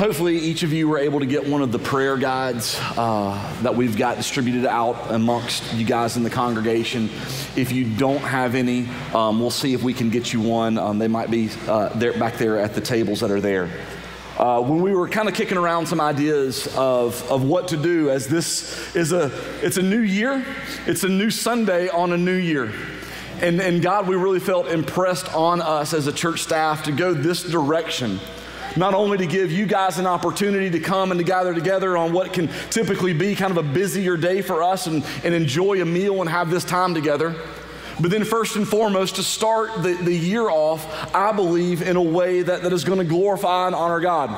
Hopefully, 0.00 0.38
each 0.38 0.62
of 0.62 0.72
you 0.72 0.88
were 0.88 0.96
able 0.96 1.20
to 1.20 1.26
get 1.26 1.46
one 1.46 1.60
of 1.60 1.72
the 1.72 1.78
prayer 1.78 2.16
guides 2.16 2.74
uh, 2.96 3.60
that 3.60 3.76
we've 3.76 3.98
got 3.98 4.16
distributed 4.16 4.64
out 4.64 5.10
amongst 5.10 5.74
you 5.74 5.84
guys 5.84 6.16
in 6.16 6.22
the 6.22 6.30
congregation. 6.30 7.10
If 7.54 7.70
you 7.70 7.84
don't 7.84 8.22
have 8.22 8.54
any, 8.54 8.88
um, 9.12 9.38
we'll 9.38 9.50
see 9.50 9.74
if 9.74 9.82
we 9.82 9.92
can 9.92 10.08
get 10.08 10.32
you 10.32 10.40
one. 10.40 10.78
Um, 10.78 10.98
they 10.98 11.06
might 11.06 11.30
be 11.30 11.50
uh, 11.68 11.90
there, 11.90 12.18
back 12.18 12.38
there 12.38 12.58
at 12.58 12.72
the 12.72 12.80
tables 12.80 13.20
that 13.20 13.30
are 13.30 13.42
there. 13.42 13.68
Uh, 14.38 14.62
when 14.62 14.80
we 14.80 14.94
were 14.94 15.06
kind 15.06 15.28
of 15.28 15.34
kicking 15.34 15.58
around 15.58 15.84
some 15.84 16.00
ideas 16.00 16.66
of, 16.78 17.22
of 17.30 17.44
what 17.44 17.68
to 17.68 17.76
do, 17.76 18.08
as 18.08 18.26
this 18.26 18.96
is 18.96 19.12
a 19.12 19.30
it's 19.62 19.76
a 19.76 19.82
new 19.82 20.00
year, 20.00 20.42
it's 20.86 21.04
a 21.04 21.10
new 21.10 21.30
Sunday 21.30 21.90
on 21.90 22.14
a 22.14 22.16
new 22.16 22.36
year. 22.36 22.72
And, 23.42 23.60
and 23.60 23.82
God, 23.82 24.08
we 24.08 24.16
really 24.16 24.40
felt 24.40 24.68
impressed 24.68 25.34
on 25.34 25.60
us 25.60 25.92
as 25.92 26.06
a 26.06 26.12
church 26.12 26.40
staff 26.40 26.84
to 26.84 26.92
go 26.92 27.12
this 27.12 27.42
direction 27.42 28.18
not 28.76 28.94
only 28.94 29.18
to 29.18 29.26
give 29.26 29.50
you 29.50 29.66
guys 29.66 29.98
an 29.98 30.06
opportunity 30.06 30.70
to 30.70 30.80
come 30.80 31.10
and 31.10 31.18
to 31.18 31.24
gather 31.24 31.54
together 31.54 31.96
on 31.96 32.12
what 32.12 32.32
can 32.32 32.48
typically 32.70 33.12
be 33.12 33.34
kind 33.34 33.50
of 33.50 33.58
a 33.58 33.68
busier 33.68 34.16
day 34.16 34.42
for 34.42 34.62
us 34.62 34.86
and, 34.86 35.04
and 35.24 35.34
enjoy 35.34 35.80
a 35.82 35.84
meal 35.84 36.20
and 36.20 36.30
have 36.30 36.50
this 36.50 36.64
time 36.64 36.94
together, 36.94 37.34
but 38.00 38.10
then, 38.10 38.24
first 38.24 38.56
and 38.56 38.66
foremost, 38.66 39.16
to 39.16 39.22
start 39.22 39.82
the, 39.82 39.92
the 39.92 40.14
year 40.14 40.48
off, 40.48 41.14
I 41.14 41.32
believe, 41.32 41.82
in 41.82 41.96
a 41.96 42.02
way 42.02 42.40
that, 42.40 42.62
that 42.62 42.72
is 42.72 42.82
going 42.82 42.98
to 42.98 43.04
glorify 43.04 43.66
and 43.66 43.74
honor 43.74 44.00
God. 44.00 44.30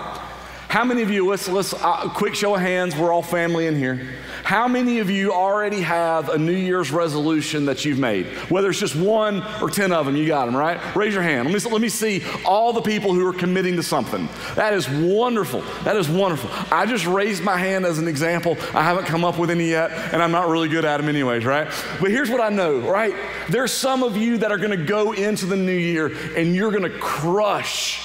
How 0.73 0.85
many 0.85 1.03
of 1.03 1.11
you, 1.11 1.29
let's, 1.29 1.51
let's 1.51 1.75
uh, 1.75 2.09
quick 2.15 2.35
show 2.35 2.55
of 2.55 2.63
hands, 2.63 2.97
we're 2.97 3.13
all 3.13 3.21
family 3.21 3.67
in 3.67 3.77
here. 3.77 4.09
How 4.43 4.67
many 4.67 5.01
of 5.01 5.11
you 5.11 5.31
already 5.31 5.83
have 5.83 6.31
a 6.31 6.39
New 6.39 6.55
Year's 6.55 6.91
resolution 6.91 7.67
that 7.67 7.85
you've 7.85 7.99
made? 7.99 8.25
Whether 8.49 8.71
it's 8.71 8.81
just 8.81 8.97
one 8.97 9.43
or 9.61 9.69
10 9.69 9.93
of 9.93 10.07
them, 10.07 10.17
you 10.17 10.27
got 10.27 10.47
them, 10.47 10.57
right? 10.57 10.81
Raise 10.97 11.13
your 11.13 11.23
hand. 11.23 11.53
Let 11.53 11.63
me, 11.63 11.71
let 11.71 11.83
me 11.83 11.91
see 11.91 12.25
all 12.47 12.73
the 12.73 12.81
people 12.81 13.13
who 13.13 13.27
are 13.27 13.35
committing 13.35 13.77
to 13.77 13.83
something. 13.83 14.31
That 14.55 14.73
is 14.73 14.89
wonderful. 14.89 15.61
That 15.85 15.97
is 15.97 16.09
wonderful. 16.09 16.49
I 16.75 16.87
just 16.87 17.05
raised 17.05 17.45
my 17.45 17.59
hand 17.59 17.85
as 17.85 17.99
an 17.99 18.09
example. 18.09 18.57
I 18.73 18.83
haven't 18.83 19.05
come 19.05 19.27
up 19.27 19.39
with 19.39 19.51
any 19.51 19.69
yet, 19.69 19.91
and 19.91 20.23
I'm 20.23 20.33
not 20.33 20.49
really 20.49 20.71
good 20.71 20.87
at 20.87 20.97
them, 20.97 21.09
anyways, 21.11 21.45
right? 21.45 21.67
But 22.01 22.11
here's 22.11 22.31
what 22.31 22.41
I 22.41 22.49
know, 22.49 22.79
right? 22.79 23.15
There's 23.51 23.75
some 23.75 24.03
of 24.03 24.17
you 24.17 24.39
that 24.39 24.51
are 24.51 24.57
going 24.57 24.71
to 24.71 24.83
go 24.87 25.13
into 25.13 25.45
the 25.45 25.57
new 25.57 25.71
year 25.77 26.17
and 26.35 26.57
you're 26.57 26.71
going 26.71 26.91
to 26.91 26.99
crush 26.99 28.01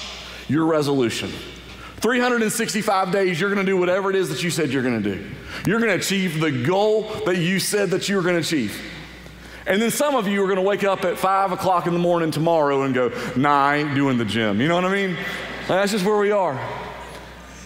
your 0.50 0.66
resolution. 0.66 1.32
365 1.98 3.12
days, 3.12 3.40
you're 3.40 3.54
going 3.54 3.66
to 3.66 3.70
do 3.70 3.78
whatever 3.78 4.10
it 4.10 4.16
is 4.16 4.30
that 4.30 4.44
you 4.44 4.50
said 4.50 4.70
you're 4.70 4.84
going 4.84 5.02
to 5.02 5.16
do. 5.16 5.26
You're 5.66 5.80
going 5.80 5.92
to 5.92 5.98
achieve 5.98 6.40
the 6.40 6.52
goal 6.52 7.04
that 7.26 7.38
you 7.38 7.60
said 7.60 7.90
that 7.90 8.08
you 8.08 8.16
were 8.16 8.22
going 8.22 8.36
to 8.36 8.42
achieve. 8.42 8.80
And 9.66 9.82
then 9.82 9.92
some 9.92 10.16
of 10.16 10.28
you 10.28 10.42
are 10.44 10.46
going 10.46 10.58
to 10.58 10.62
wake 10.62 10.84
up 10.84 11.04
at 11.04 11.18
five 11.18 11.52
o'clock 11.52 11.88
in 11.88 11.94
the 11.94 12.00
morning 12.00 12.32
tomorrow 12.32 12.84
and 12.84 12.94
go, 12.94 13.12
nah, 13.36 13.68
I 13.68 13.78
ain't 13.78 13.96
doing 13.96 14.18
the 14.18 14.26
gym. 14.26 14.62
You 14.62 14.68
know 14.68 14.76
what 14.76 14.86
I 14.86 14.94
mean? 14.94 15.18
That's 15.68 15.92
just 15.92 16.06
where 16.06 16.18
we 16.18 16.32
are. 16.32 16.58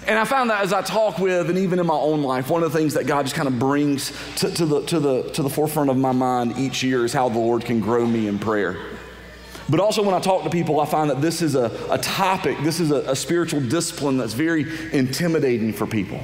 And 0.07 0.17
I 0.17 0.25
found 0.25 0.49
that 0.49 0.63
as 0.63 0.73
I 0.73 0.81
talk 0.81 1.19
with, 1.19 1.49
and 1.49 1.59
even 1.59 1.77
in 1.77 1.85
my 1.85 1.93
own 1.93 2.23
life, 2.23 2.49
one 2.49 2.63
of 2.63 2.71
the 2.71 2.77
things 2.77 2.95
that 2.95 3.05
God 3.05 3.23
just 3.23 3.35
kind 3.35 3.47
of 3.47 3.59
brings 3.59 4.11
to, 4.37 4.49
to, 4.49 4.65
the, 4.65 4.85
to, 4.87 4.99
the, 4.99 5.23
to 5.33 5.43
the 5.43 5.49
forefront 5.49 5.91
of 5.91 5.97
my 5.97 6.11
mind 6.11 6.57
each 6.57 6.81
year 6.81 7.05
is 7.05 7.13
how 7.13 7.29
the 7.29 7.37
Lord 7.37 7.63
can 7.63 7.79
grow 7.79 8.07
me 8.07 8.27
in 8.27 8.39
prayer. 8.39 8.77
But 9.71 9.79
also, 9.79 10.03
when 10.03 10.13
I 10.13 10.19
talk 10.19 10.43
to 10.43 10.49
people, 10.49 10.81
I 10.81 10.85
find 10.85 11.09
that 11.09 11.21
this 11.21 11.41
is 11.41 11.55
a, 11.55 11.71
a 11.89 11.97
topic, 11.97 12.57
this 12.61 12.81
is 12.81 12.91
a, 12.91 13.09
a 13.09 13.15
spiritual 13.15 13.61
discipline 13.61 14.17
that's 14.17 14.33
very 14.33 14.65
intimidating 14.91 15.71
for 15.71 15.87
people. 15.87 16.19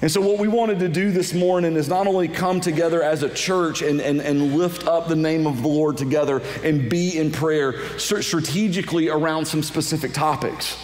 And 0.00 0.08
so, 0.08 0.20
what 0.20 0.38
we 0.38 0.46
wanted 0.46 0.78
to 0.78 0.88
do 0.88 1.10
this 1.10 1.34
morning 1.34 1.74
is 1.74 1.88
not 1.88 2.06
only 2.06 2.28
come 2.28 2.60
together 2.60 3.02
as 3.02 3.24
a 3.24 3.28
church 3.28 3.82
and, 3.82 4.00
and, 4.00 4.20
and 4.20 4.56
lift 4.56 4.86
up 4.86 5.08
the 5.08 5.16
name 5.16 5.44
of 5.44 5.60
the 5.60 5.66
Lord 5.66 5.96
together 5.96 6.40
and 6.62 6.88
be 6.88 7.18
in 7.18 7.32
prayer 7.32 7.98
strategically 7.98 9.08
around 9.08 9.46
some 9.46 9.64
specific 9.64 10.12
topics, 10.12 10.78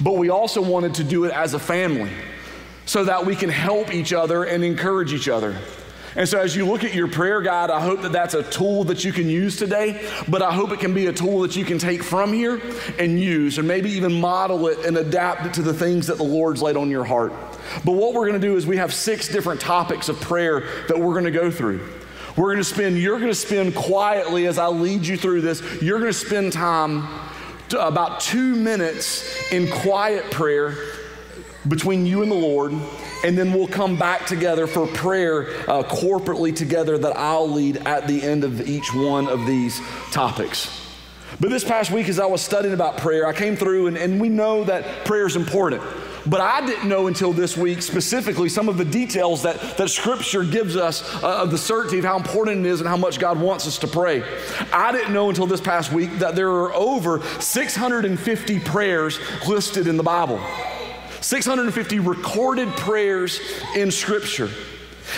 but 0.00 0.16
we 0.16 0.30
also 0.30 0.62
wanted 0.62 0.94
to 0.94 1.04
do 1.04 1.26
it 1.26 1.32
as 1.32 1.52
a 1.52 1.58
family 1.58 2.10
so 2.86 3.04
that 3.04 3.26
we 3.26 3.36
can 3.36 3.50
help 3.50 3.92
each 3.92 4.14
other 4.14 4.44
and 4.44 4.64
encourage 4.64 5.12
each 5.12 5.28
other. 5.28 5.58
And 6.16 6.28
so, 6.28 6.40
as 6.40 6.54
you 6.54 6.64
look 6.66 6.84
at 6.84 6.94
your 6.94 7.08
prayer 7.08 7.40
guide, 7.40 7.70
I 7.70 7.80
hope 7.80 8.02
that 8.02 8.12
that's 8.12 8.34
a 8.34 8.42
tool 8.44 8.84
that 8.84 9.04
you 9.04 9.12
can 9.12 9.28
use 9.28 9.56
today, 9.56 10.08
but 10.28 10.42
I 10.42 10.52
hope 10.52 10.70
it 10.70 10.78
can 10.78 10.94
be 10.94 11.06
a 11.06 11.12
tool 11.12 11.40
that 11.40 11.56
you 11.56 11.64
can 11.64 11.78
take 11.78 12.04
from 12.04 12.32
here 12.32 12.60
and 12.98 13.18
use, 13.18 13.58
and 13.58 13.66
maybe 13.66 13.90
even 13.90 14.20
model 14.20 14.68
it 14.68 14.84
and 14.86 14.96
adapt 14.96 15.46
it 15.46 15.54
to 15.54 15.62
the 15.62 15.74
things 15.74 16.06
that 16.06 16.16
the 16.16 16.24
Lord's 16.24 16.62
laid 16.62 16.76
on 16.76 16.88
your 16.88 17.04
heart. 17.04 17.32
But 17.84 17.92
what 17.92 18.14
we're 18.14 18.28
going 18.28 18.40
to 18.40 18.46
do 18.46 18.56
is 18.56 18.66
we 18.66 18.76
have 18.76 18.94
six 18.94 19.28
different 19.28 19.60
topics 19.60 20.08
of 20.08 20.20
prayer 20.20 20.60
that 20.88 20.98
we're 20.98 21.14
going 21.14 21.24
to 21.24 21.32
go 21.32 21.50
through. 21.50 21.80
We're 22.36 22.52
going 22.52 22.58
to 22.58 22.64
spend, 22.64 22.98
you're 22.98 23.18
going 23.18 23.30
to 23.30 23.34
spend 23.34 23.74
quietly 23.74 24.46
as 24.46 24.58
I 24.58 24.68
lead 24.68 25.06
you 25.06 25.16
through 25.16 25.40
this, 25.40 25.82
you're 25.82 25.98
going 25.98 26.12
to 26.12 26.18
spend 26.18 26.52
time, 26.52 27.08
about 27.76 28.20
two 28.20 28.54
minutes 28.54 29.52
in 29.52 29.68
quiet 29.68 30.30
prayer 30.30 30.76
between 31.68 32.06
you 32.06 32.22
and 32.22 32.30
the 32.30 32.36
Lord 32.36 32.72
and 33.24 33.38
then 33.38 33.54
we'll 33.54 33.66
come 33.66 33.96
back 33.96 34.26
together 34.26 34.66
for 34.66 34.86
prayer 34.86 35.48
uh, 35.68 35.82
corporately 35.82 36.54
together 36.54 36.98
that 36.98 37.16
I'll 37.16 37.50
lead 37.50 37.78
at 37.86 38.06
the 38.06 38.22
end 38.22 38.44
of 38.44 38.68
each 38.68 38.94
one 38.94 39.28
of 39.28 39.46
these 39.46 39.80
topics. 40.12 40.82
But 41.40 41.50
this 41.50 41.64
past 41.64 41.90
week, 41.90 42.08
as 42.08 42.20
I 42.20 42.26
was 42.26 42.42
studying 42.42 42.74
about 42.74 42.98
prayer, 42.98 43.26
I 43.26 43.32
came 43.32 43.56
through 43.56 43.88
and, 43.88 43.96
and 43.96 44.20
we 44.20 44.28
know 44.28 44.62
that 44.64 45.04
prayer 45.04 45.26
is 45.26 45.36
important. 45.36 45.82
But 46.26 46.40
I 46.40 46.64
didn't 46.64 46.88
know 46.88 47.06
until 47.06 47.32
this 47.32 47.56
week 47.56 47.82
specifically 47.82 48.48
some 48.48 48.68
of 48.68 48.78
the 48.78 48.84
details 48.84 49.42
that, 49.42 49.58
that 49.76 49.88
Scripture 49.90 50.44
gives 50.44 50.76
us 50.76 51.02
uh, 51.22 51.42
of 51.42 51.50
the 51.50 51.58
certainty 51.58 51.98
of 51.98 52.04
how 52.04 52.16
important 52.16 52.64
it 52.64 52.68
is 52.68 52.80
and 52.80 52.88
how 52.88 52.96
much 52.96 53.18
God 53.18 53.40
wants 53.40 53.66
us 53.66 53.78
to 53.78 53.86
pray. 53.86 54.22
I 54.72 54.92
didn't 54.92 55.12
know 55.12 55.28
until 55.28 55.46
this 55.46 55.60
past 55.60 55.92
week 55.92 56.18
that 56.18 56.36
there 56.36 56.50
are 56.50 56.72
over 56.74 57.20
650 57.40 58.60
prayers 58.60 59.18
listed 59.46 59.86
in 59.86 59.96
the 59.96 60.02
Bible. 60.02 60.40
650 61.24 62.00
recorded 62.00 62.68
prayers 62.76 63.40
in 63.74 63.90
Scripture. 63.90 64.50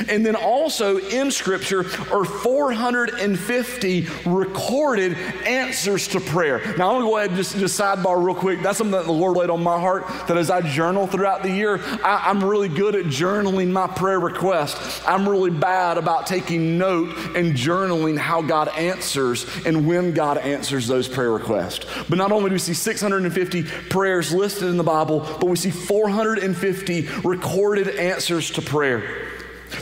And 0.08 0.24
then 0.24 0.36
also 0.36 0.98
in 0.98 1.30
Scripture 1.30 1.80
are 2.12 2.24
450 2.24 4.08
recorded 4.26 5.16
answers 5.46 6.08
to 6.08 6.20
prayer. 6.20 6.58
Now, 6.76 6.90
I'm 6.90 7.00
gonna 7.00 7.04
go 7.04 7.16
ahead 7.18 7.30
and 7.30 7.36
just, 7.36 7.56
just 7.56 7.78
sidebar 7.78 8.22
real 8.22 8.34
quick. 8.34 8.62
That's 8.62 8.78
something 8.78 8.92
that 8.92 9.04
the 9.04 9.12
Lord 9.12 9.36
laid 9.36 9.50
on 9.50 9.62
my 9.62 9.78
heart 9.78 10.06
that 10.28 10.36
as 10.36 10.50
I 10.50 10.60
journal 10.60 11.06
throughout 11.06 11.42
the 11.42 11.50
year, 11.50 11.80
I, 12.04 12.30
am 12.30 12.42
really 12.42 12.68
good 12.68 12.94
at 12.94 13.06
journaling 13.06 13.70
my 13.70 13.86
prayer 13.86 14.20
request. 14.20 14.76
I'm 15.06 15.28
really 15.28 15.50
bad 15.50 15.98
about 15.98 16.26
taking 16.26 16.78
note 16.78 17.16
and 17.36 17.54
journaling 17.54 18.18
how 18.18 18.42
God 18.42 18.68
answers 18.68 19.46
and 19.64 19.86
when 19.86 20.12
God 20.12 20.38
answers 20.38 20.86
those 20.86 21.08
prayer 21.08 21.32
requests. 21.32 21.86
But 22.08 22.18
not 22.18 22.32
only 22.32 22.50
do 22.50 22.54
we 22.54 22.58
see 22.58 22.74
650 22.74 23.62
prayers 23.88 24.32
listed 24.32 24.68
in 24.68 24.76
the 24.76 24.84
Bible, 24.84 25.20
but 25.20 25.46
we 25.46 25.56
see 25.56 25.70
450 25.70 27.08
recorded 27.24 27.88
answers 27.88 28.50
to 28.52 28.62
prayer. 28.62 29.25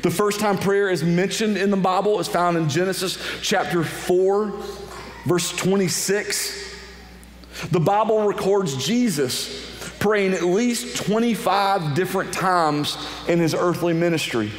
The 0.03 0.11
first 0.11 0.41
time 0.41 0.59
prayer 0.59 0.89
is 0.89 1.03
mentioned 1.05 1.57
in 1.57 1.71
the 1.71 1.77
Bible 1.77 2.19
is 2.21 2.29
found 2.29 2.57
in 2.57 2.69
Genesis 2.69 3.19
chapter 3.43 3.85
4, 3.85 4.53
verse 5.27 5.55
26. 5.57 6.75
The 7.71 7.81
Bible 7.81 8.27
records 8.27 8.85
Jesus 8.85 9.97
praying 9.99 10.35
at 10.35 10.43
least 10.43 10.97
25 11.07 11.95
different 11.95 12.33
times 12.33 12.97
in 13.29 13.39
his 13.39 13.55
earthly 13.55 13.93
ministry. 13.93 14.51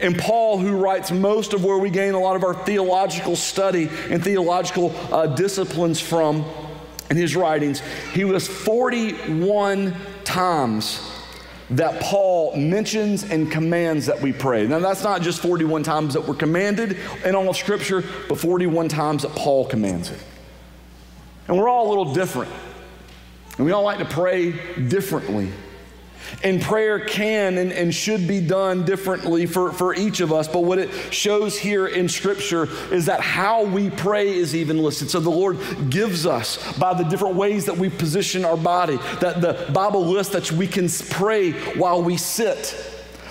And 0.00 0.16
Paul, 0.16 0.58
who 0.58 0.76
writes 0.76 1.10
most 1.10 1.52
of 1.52 1.64
where 1.64 1.78
we 1.78 1.90
gain 1.90 2.14
a 2.14 2.20
lot 2.20 2.36
of 2.36 2.44
our 2.44 2.54
theological 2.54 3.34
study 3.34 3.88
and 4.10 4.22
theological 4.22 4.94
uh, 5.12 5.26
disciplines 5.26 6.00
from 6.00 6.44
in 7.10 7.16
his 7.16 7.34
writings, 7.34 7.80
he 8.12 8.24
was 8.24 8.46
41 8.46 9.96
times 10.24 11.17
that 11.70 12.00
Paul 12.00 12.56
mentions 12.56 13.24
and 13.24 13.50
commands 13.50 14.06
that 14.06 14.20
we 14.20 14.32
pray. 14.32 14.66
Now, 14.66 14.78
that's 14.78 15.02
not 15.02 15.22
just 15.22 15.40
41 15.40 15.82
times 15.82 16.14
that 16.14 16.26
we're 16.26 16.34
commanded 16.34 16.96
in 17.24 17.34
all 17.34 17.48
of 17.48 17.56
Scripture, 17.56 18.02
but 18.28 18.38
41 18.38 18.88
times 18.88 19.22
that 19.22 19.32
Paul 19.32 19.66
commands 19.66 20.10
it. 20.10 20.20
And 21.46 21.58
we're 21.58 21.68
all 21.68 21.88
a 21.88 21.90
little 21.90 22.14
different. 22.14 22.52
And 23.56 23.66
we 23.66 23.72
all 23.72 23.82
like 23.82 23.98
to 23.98 24.04
pray 24.04 24.52
differently. 24.88 25.50
And 26.42 26.60
prayer 26.60 27.00
can 27.00 27.58
and, 27.58 27.72
and 27.72 27.94
should 27.94 28.28
be 28.28 28.40
done 28.40 28.84
differently 28.84 29.46
for, 29.46 29.72
for 29.72 29.94
each 29.94 30.20
of 30.20 30.32
us. 30.32 30.46
But 30.46 30.60
what 30.60 30.78
it 30.78 30.90
shows 31.12 31.58
here 31.58 31.86
in 31.86 32.08
Scripture 32.08 32.68
is 32.92 33.06
that 33.06 33.20
how 33.20 33.64
we 33.64 33.90
pray 33.90 34.34
is 34.34 34.54
even 34.54 34.78
listed. 34.78 35.10
So 35.10 35.20
the 35.20 35.30
Lord 35.30 35.58
gives 35.88 36.26
us 36.26 36.76
by 36.78 36.94
the 36.94 37.04
different 37.04 37.36
ways 37.36 37.64
that 37.64 37.76
we 37.76 37.88
position 37.88 38.44
our 38.44 38.56
body, 38.56 38.96
that 39.20 39.40
the 39.40 39.70
Bible 39.72 40.04
lists 40.04 40.32
that 40.34 40.52
we 40.52 40.66
can 40.66 40.88
pray 41.10 41.52
while 41.76 42.02
we 42.02 42.16
sit 42.16 42.74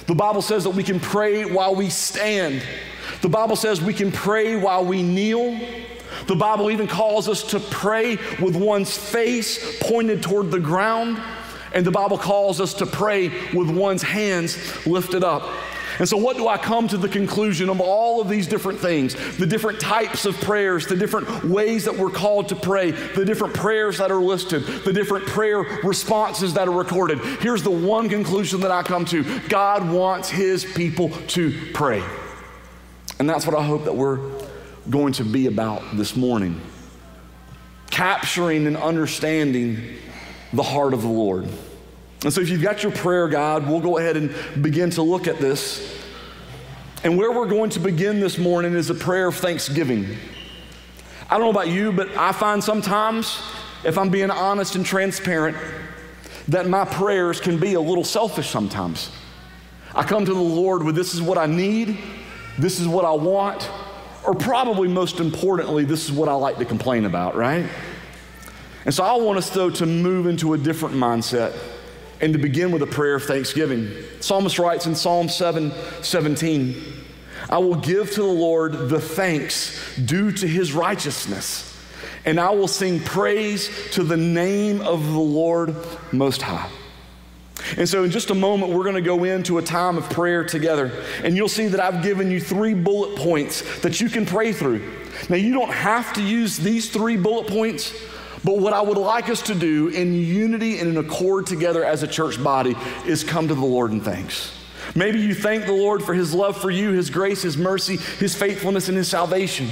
The 0.08 0.16
Bible 0.16 0.42
says 0.42 0.64
that 0.64 0.70
we 0.70 0.84
can 0.84 1.02
pray 1.02 1.44
while 1.44 1.76
we 1.76 1.90
stand. 1.90 2.64
The 3.22 3.28
Bible 3.28 3.58
says 3.58 3.82
we 3.82 3.94
can 3.94 4.12
pray 4.12 4.56
while 4.56 4.86
we 4.86 5.04
kneel. 5.04 5.60
The 6.28 6.36
Bible 6.36 6.72
even 6.72 6.88
calls 6.88 7.28
us 7.28 7.44
to 7.52 7.60
pray 7.60 8.16
with 8.42 8.56
one's 8.56 8.98
face 8.98 9.78
pointed 9.82 10.24
toward 10.24 10.50
the 10.50 10.62
ground. 10.62 11.22
And 11.74 11.86
the 11.86 11.92
Bible 11.92 12.18
calls 12.18 12.62
us 12.62 12.74
to 12.76 12.86
pray 12.86 13.30
with 13.54 13.70
one's 13.70 14.04
hands 14.04 14.86
lifted 14.86 15.24
up. 15.24 15.44
And 16.00 16.08
so, 16.08 16.16
what 16.16 16.38
do 16.38 16.48
I 16.48 16.58
come 16.58 16.88
to 16.90 16.98
the 16.98 17.10
conclusion 17.10 17.70
of 17.70 17.82
all 17.82 18.22
of 18.22 18.30
these 18.30 18.46
different 18.46 18.80
things? 18.80 19.16
The 19.38 19.48
different 19.48 19.80
types 19.80 20.26
of 20.26 20.40
prayers, 20.42 20.86
the 20.86 20.96
different 20.96 21.46
ways 21.46 21.86
that 21.86 21.98
we're 21.98 22.12
called 22.12 22.50
to 22.50 22.56
pray, 22.56 22.92
the 22.92 23.26
different 23.26 23.56
prayers 23.56 23.98
that 23.98 24.12
are 24.12 24.22
listed, 24.22 24.64
the 24.64 24.94
different 24.94 25.26
prayer 25.26 25.62
responses 25.84 26.54
that 26.54 26.68
are 26.68 26.78
recorded. 26.78 27.20
Here's 27.42 27.64
the 27.64 27.72
one 27.72 28.10
conclusion 28.10 28.60
that 28.62 28.72
I 28.72 28.84
come 28.84 29.06
to 29.06 29.40
God 29.50 29.90
wants 29.90 30.30
His 30.30 30.66
people 30.66 31.10
to 31.10 31.52
pray. 31.74 32.04
And 33.20 33.28
that's 33.28 33.48
what 33.48 33.56
I 33.56 33.64
hope 33.64 33.86
that 33.86 33.96
we're 33.96 34.20
going 34.90 35.14
to 35.14 35.24
be 35.24 35.48
about 35.48 35.82
this 35.98 36.16
morning 36.16 36.62
capturing 37.90 38.68
and 38.68 38.78
understanding 38.78 39.96
the 40.54 40.64
heart 40.64 40.94
of 40.94 41.02
the 41.02 41.08
Lord. 41.08 41.48
And 42.24 42.34
so, 42.34 42.42
if 42.42 42.50
you've 42.50 42.62
got 42.62 42.84
your 42.84 42.92
prayer 42.92 43.28
guide, 43.28 43.68
we'll 43.68 43.80
go 43.80 43.98
ahead 43.98 44.18
and 44.18 44.34
begin 44.62 44.90
to 44.92 45.02
look 45.04 45.28
at 45.28 45.40
this. 45.40 45.96
And 47.04 47.18
where 47.18 47.32
we're 47.32 47.48
going 47.48 47.70
to 47.72 47.80
begin 47.80 48.20
this 48.20 48.38
morning 48.38 48.74
is 48.74 48.90
a 48.90 48.96
prayer 48.96 49.28
of 49.28 49.36
thanksgiving. 49.36 50.18
I 51.30 51.38
don't 51.38 51.42
know 51.42 51.52
about 51.52 51.68
you, 51.68 51.92
but 51.92 52.10
I 52.18 52.32
find 52.32 52.64
sometimes, 52.64 53.40
if 53.84 53.98
I'm 53.98 54.10
being 54.10 54.32
honest 54.32 54.76
and 54.76 54.86
transparent, 54.86 55.56
that 56.48 56.68
my 56.68 56.86
prayers 56.86 57.40
can 57.40 57.60
be 57.60 57.76
a 57.76 57.82
little 57.82 58.04
selfish 58.04 58.50
sometimes. 58.50 59.12
I 59.94 60.04
come 60.04 60.26
to 60.26 60.34
the 60.34 60.40
Lord 60.40 60.84
with 60.84 60.96
this 60.96 61.14
is 61.14 61.22
what 61.22 61.38
I 61.38 61.46
need, 61.46 61.98
this 62.58 62.80
is 62.80 62.88
what 62.88 63.06
I 63.06 63.12
want, 63.12 63.70
or 64.26 64.34
probably 64.34 64.88
most 64.88 65.20
importantly, 65.20 65.86
this 65.86 66.06
is 66.06 66.12
what 66.12 66.30
I 66.30 66.34
like 66.34 66.58
to 66.58 66.66
complain 66.66 67.06
about, 67.06 67.36
right? 67.36 67.70
And 68.88 68.96
so 68.96 69.04
I 69.04 69.18
want 69.18 69.38
us, 69.38 69.50
though, 69.50 69.70
to 69.70 69.86
move 69.86 70.28
into 70.28 70.54
a 70.54 70.58
different 70.58 70.96
mindset 70.96 71.54
and 72.22 72.32
to 72.32 72.40
begin 72.40 72.72
with 72.72 72.82
a 72.82 72.88
prayer 72.88 73.16
of 73.16 73.24
thanksgiving. 73.24 73.92
Psalmist 74.22 74.58
writes 74.60 74.86
in 74.86 74.96
Psalm 74.96 75.28
7 75.28 75.74
17, 76.02 76.84
I 77.50 77.58
will 77.58 77.76
give 77.76 78.12
to 78.12 78.22
the 78.22 78.28
Lord 78.28 78.88
the 78.88 79.02
thanks 79.02 79.94
due 79.98 80.32
to 80.32 80.48
his 80.48 80.72
righteousness, 80.72 81.78
and 82.24 82.40
I 82.40 82.52
will 82.52 82.70
sing 82.70 83.02
praise 83.02 83.70
to 83.92 84.04
the 84.04 84.16
name 84.16 84.80
of 84.80 85.06
the 85.06 85.20
Lord 85.20 85.76
Most 86.14 86.42
High. 86.42 86.70
And 87.76 87.90
so, 87.90 88.06
in 88.06 88.12
just 88.12 88.30
a 88.30 88.36
moment, 88.36 88.72
we're 88.72 88.84
going 88.84 88.96
to 88.96 89.02
go 89.02 89.26
into 89.26 89.58
a 89.58 89.62
time 89.62 89.98
of 89.98 90.10
prayer 90.10 90.46
together. 90.46 90.94
And 91.26 91.36
you'll 91.36 91.50
see 91.50 91.68
that 91.68 91.82
I've 91.82 92.04
given 92.04 92.32
you 92.32 92.40
three 92.40 92.74
bullet 92.74 93.18
points 93.18 93.82
that 93.82 94.00
you 94.00 94.08
can 94.10 94.26
pray 94.26 94.54
through. 94.54 94.90
Now, 95.28 95.36
you 95.36 95.54
don't 95.54 95.72
have 95.72 96.14
to 96.14 96.24
use 96.24 96.56
these 96.58 96.90
three 96.90 97.18
bullet 97.18 97.48
points, 97.48 97.94
but 98.48 98.60
what 98.60 98.72
I 98.72 98.80
would 98.80 98.98
like 98.98 99.28
us 99.28 99.42
to 99.42 99.56
do 99.56 99.90
in 99.90 100.14
unity 100.14 100.80
and 100.80 100.90
in 100.90 100.96
accord 100.96 101.48
together 101.48 101.84
as 101.84 102.02
a 102.02 102.08
church 102.08 102.42
body 102.42 102.78
is 103.06 103.22
come 103.22 103.50
to 103.50 103.54
the 103.54 103.66
Lord 103.66 103.92
in 103.92 104.00
thanks. 104.00 104.58
Maybe 104.96 105.20
you 105.20 105.36
thank 105.36 105.66
the 105.66 105.74
Lord 105.74 106.02
for 106.02 106.14
his 106.14 106.34
love 106.34 106.56
for 106.56 106.72
you, 106.72 106.92
his 106.92 107.10
grace, 107.10 107.42
his 107.42 107.58
mercy, 107.58 107.98
his 107.98 108.36
faithfulness, 108.36 108.88
and 108.88 108.98
his 108.98 109.10
salvation. 109.10 109.68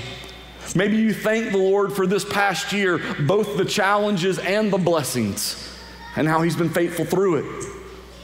Maybe 0.76 0.98
you 0.98 1.14
thank 1.14 1.54
the 1.54 1.58
Lord 1.58 1.94
for 1.94 2.06
this 2.06 2.26
past 2.26 2.74
year, 2.74 3.00
both 3.22 3.56
the 3.56 3.64
challenges 3.64 4.40
and 4.40 4.74
the 4.74 4.78
blessings, 4.78 5.74
and 6.18 6.28
how 6.28 6.42
he's 6.42 6.58
been 6.58 6.70
faithful 6.70 7.06
through 7.06 7.36
it. 7.38 7.66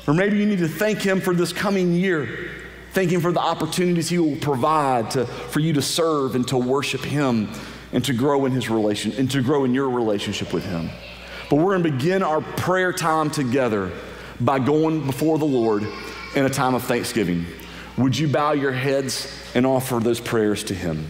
Or 0.06 0.14
maybe 0.14 0.38
you 0.38 0.46
need 0.46 0.60
to 0.60 0.68
thank 0.68 1.00
Him 1.00 1.22
for 1.22 1.34
this 1.34 1.54
coming 1.54 1.94
year, 1.94 2.52
thank 2.92 3.10
Him 3.10 3.22
for 3.22 3.32
the 3.32 3.40
opportunities 3.40 4.10
He 4.10 4.20
will 4.20 4.36
provide 4.36 5.12
to, 5.12 5.26
for 5.26 5.62
you 5.62 5.72
to 5.72 5.82
serve 5.82 6.36
and 6.36 6.46
to 6.50 6.58
worship 6.58 7.06
Him 7.06 7.54
and 7.94 8.04
to 8.06 8.14
grow 8.14 8.46
in 8.46 8.52
His 8.52 8.70
relation 8.70 9.12
and 9.14 9.30
to 9.32 9.42
grow 9.42 9.64
in 9.64 9.74
your 9.74 9.90
relationship 9.90 10.54
with 10.54 10.66
Him. 10.66 10.90
But 11.50 11.58
we're 11.58 11.78
going 11.78 11.84
to 11.84 11.92
begin 11.92 12.24
our 12.24 12.42
prayer 12.42 12.94
time 12.94 13.30
together 13.30 13.92
by 14.40 14.60
going 14.60 15.06
before 15.06 15.38
the 15.38 15.46
Lord 15.46 15.86
in 16.36 16.46
a 16.46 16.50
time 16.50 16.74
of 16.76 16.84
thanksgiving. 16.84 17.46
Would 17.98 18.18
you 18.18 18.28
bow 18.28 18.54
your 18.54 18.72
heads 18.72 19.32
and 19.54 19.66
offer 19.66 20.00
those 20.00 20.20
prayers 20.20 20.64
to 20.66 20.74
Him? 20.74 21.08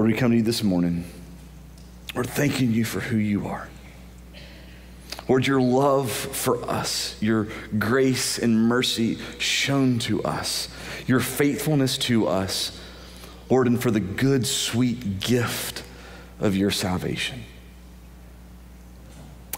Lord, 0.00 0.12
we 0.12 0.16
come 0.16 0.30
to 0.30 0.38
you 0.38 0.42
this 0.42 0.62
morning. 0.62 1.04
We're 2.14 2.24
thanking 2.24 2.72
you 2.72 2.86
for 2.86 3.00
who 3.00 3.18
you 3.18 3.48
are. 3.48 3.68
Lord, 5.28 5.46
your 5.46 5.60
love 5.60 6.10
for 6.10 6.64
us, 6.64 7.20
your 7.20 7.48
grace 7.78 8.38
and 8.38 8.66
mercy 8.66 9.18
shown 9.38 9.98
to 9.98 10.22
us, 10.22 10.70
your 11.06 11.20
faithfulness 11.20 11.98
to 11.98 12.28
us, 12.28 12.80
Lord, 13.50 13.66
and 13.66 13.78
for 13.78 13.90
the 13.90 14.00
good, 14.00 14.46
sweet 14.46 15.20
gift 15.20 15.82
of 16.38 16.56
your 16.56 16.70
salvation. 16.70 17.44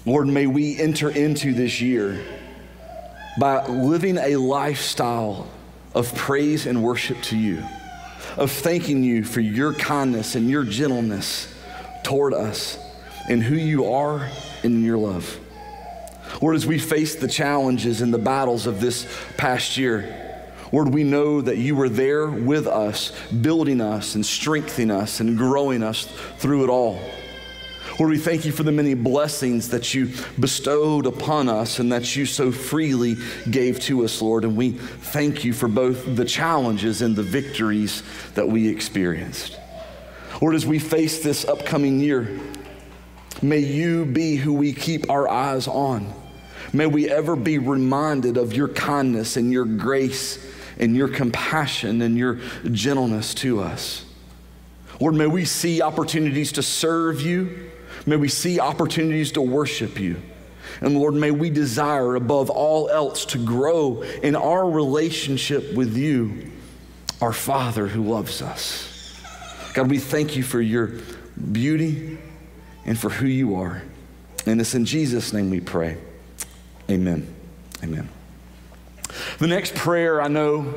Lord, 0.04 0.26
may 0.26 0.48
we 0.48 0.76
enter 0.76 1.08
into 1.08 1.54
this 1.54 1.80
year 1.80 2.20
by 3.38 3.64
living 3.68 4.18
a 4.18 4.34
lifestyle 4.34 5.48
of 5.94 6.12
praise 6.16 6.66
and 6.66 6.82
worship 6.82 7.22
to 7.22 7.38
you 7.38 7.62
of 8.36 8.50
thanking 8.50 9.02
you 9.04 9.24
for 9.24 9.40
your 9.40 9.74
kindness 9.74 10.34
and 10.34 10.48
your 10.48 10.64
gentleness 10.64 11.52
toward 12.02 12.34
us 12.34 12.78
and 13.28 13.42
who 13.42 13.54
you 13.54 13.86
are 13.92 14.28
in 14.62 14.82
your 14.84 14.98
love. 14.98 15.38
Lord, 16.40 16.56
as 16.56 16.66
we 16.66 16.78
face 16.78 17.16
the 17.16 17.28
challenges 17.28 18.00
and 18.00 18.12
the 18.12 18.18
battles 18.18 18.66
of 18.66 18.80
this 18.80 19.06
past 19.36 19.76
year, 19.76 20.18
Lord, 20.72 20.88
we 20.88 21.04
know 21.04 21.42
that 21.42 21.58
you 21.58 21.76
were 21.76 21.90
there 21.90 22.26
with 22.26 22.66
us, 22.66 23.12
building 23.42 23.80
us 23.80 24.14
and 24.14 24.24
strengthening 24.24 24.90
us 24.90 25.20
and 25.20 25.36
growing 25.36 25.82
us 25.82 26.06
through 26.38 26.64
it 26.64 26.70
all. 26.70 26.98
Lord, 27.98 28.10
we 28.10 28.18
thank 28.18 28.46
you 28.46 28.52
for 28.52 28.62
the 28.62 28.72
many 28.72 28.94
blessings 28.94 29.68
that 29.68 29.92
you 29.92 30.10
bestowed 30.40 31.06
upon 31.06 31.48
us 31.48 31.78
and 31.78 31.92
that 31.92 32.16
you 32.16 32.24
so 32.24 32.50
freely 32.50 33.16
gave 33.50 33.80
to 33.80 34.04
us, 34.04 34.22
Lord. 34.22 34.44
And 34.44 34.56
we 34.56 34.72
thank 34.72 35.44
you 35.44 35.52
for 35.52 35.68
both 35.68 36.16
the 36.16 36.24
challenges 36.24 37.02
and 37.02 37.14
the 37.14 37.22
victories 37.22 38.02
that 38.34 38.48
we 38.48 38.68
experienced. 38.68 39.58
Lord, 40.40 40.54
as 40.54 40.64
we 40.64 40.78
face 40.78 41.22
this 41.22 41.44
upcoming 41.44 42.00
year, 42.00 42.40
may 43.42 43.58
you 43.58 44.06
be 44.06 44.36
who 44.36 44.54
we 44.54 44.72
keep 44.72 45.10
our 45.10 45.28
eyes 45.28 45.68
on. 45.68 46.12
May 46.72 46.86
we 46.86 47.10
ever 47.10 47.36
be 47.36 47.58
reminded 47.58 48.38
of 48.38 48.54
your 48.54 48.68
kindness 48.68 49.36
and 49.36 49.52
your 49.52 49.66
grace 49.66 50.44
and 50.78 50.96
your 50.96 51.08
compassion 51.08 52.00
and 52.00 52.16
your 52.16 52.40
gentleness 52.70 53.34
to 53.34 53.60
us. 53.60 54.06
Lord, 54.98 55.14
may 55.14 55.26
we 55.26 55.44
see 55.44 55.82
opportunities 55.82 56.52
to 56.52 56.62
serve 56.62 57.20
you. 57.20 57.71
May 58.06 58.16
we 58.16 58.28
see 58.28 58.58
opportunities 58.58 59.32
to 59.32 59.42
worship 59.42 60.00
you. 60.00 60.20
And 60.80 60.98
Lord, 60.98 61.14
may 61.14 61.30
we 61.30 61.50
desire 61.50 62.14
above 62.14 62.50
all 62.50 62.88
else 62.88 63.24
to 63.26 63.38
grow 63.38 64.02
in 64.22 64.34
our 64.34 64.68
relationship 64.68 65.74
with 65.74 65.96
you, 65.96 66.50
our 67.20 67.32
Father 67.32 67.86
who 67.86 68.02
loves 68.02 68.42
us. 68.42 69.20
God, 69.74 69.90
we 69.90 69.98
thank 69.98 70.36
you 70.36 70.42
for 70.42 70.60
your 70.60 70.92
beauty 71.52 72.18
and 72.84 72.98
for 72.98 73.10
who 73.10 73.26
you 73.26 73.56
are. 73.56 73.82
And 74.46 74.60
it's 74.60 74.74
in 74.74 74.84
Jesus' 74.84 75.32
name 75.32 75.50
we 75.50 75.60
pray. 75.60 75.98
Amen. 76.90 77.32
Amen. 77.82 78.08
The 79.38 79.46
next 79.46 79.74
prayer 79.74 80.20
I 80.20 80.28
know 80.28 80.74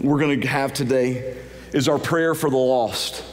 we're 0.00 0.18
going 0.18 0.40
to 0.40 0.46
have 0.46 0.72
today 0.72 1.36
is 1.72 1.88
our 1.88 1.98
prayer 1.98 2.34
for 2.34 2.50
the 2.50 2.56
lost. 2.56 3.24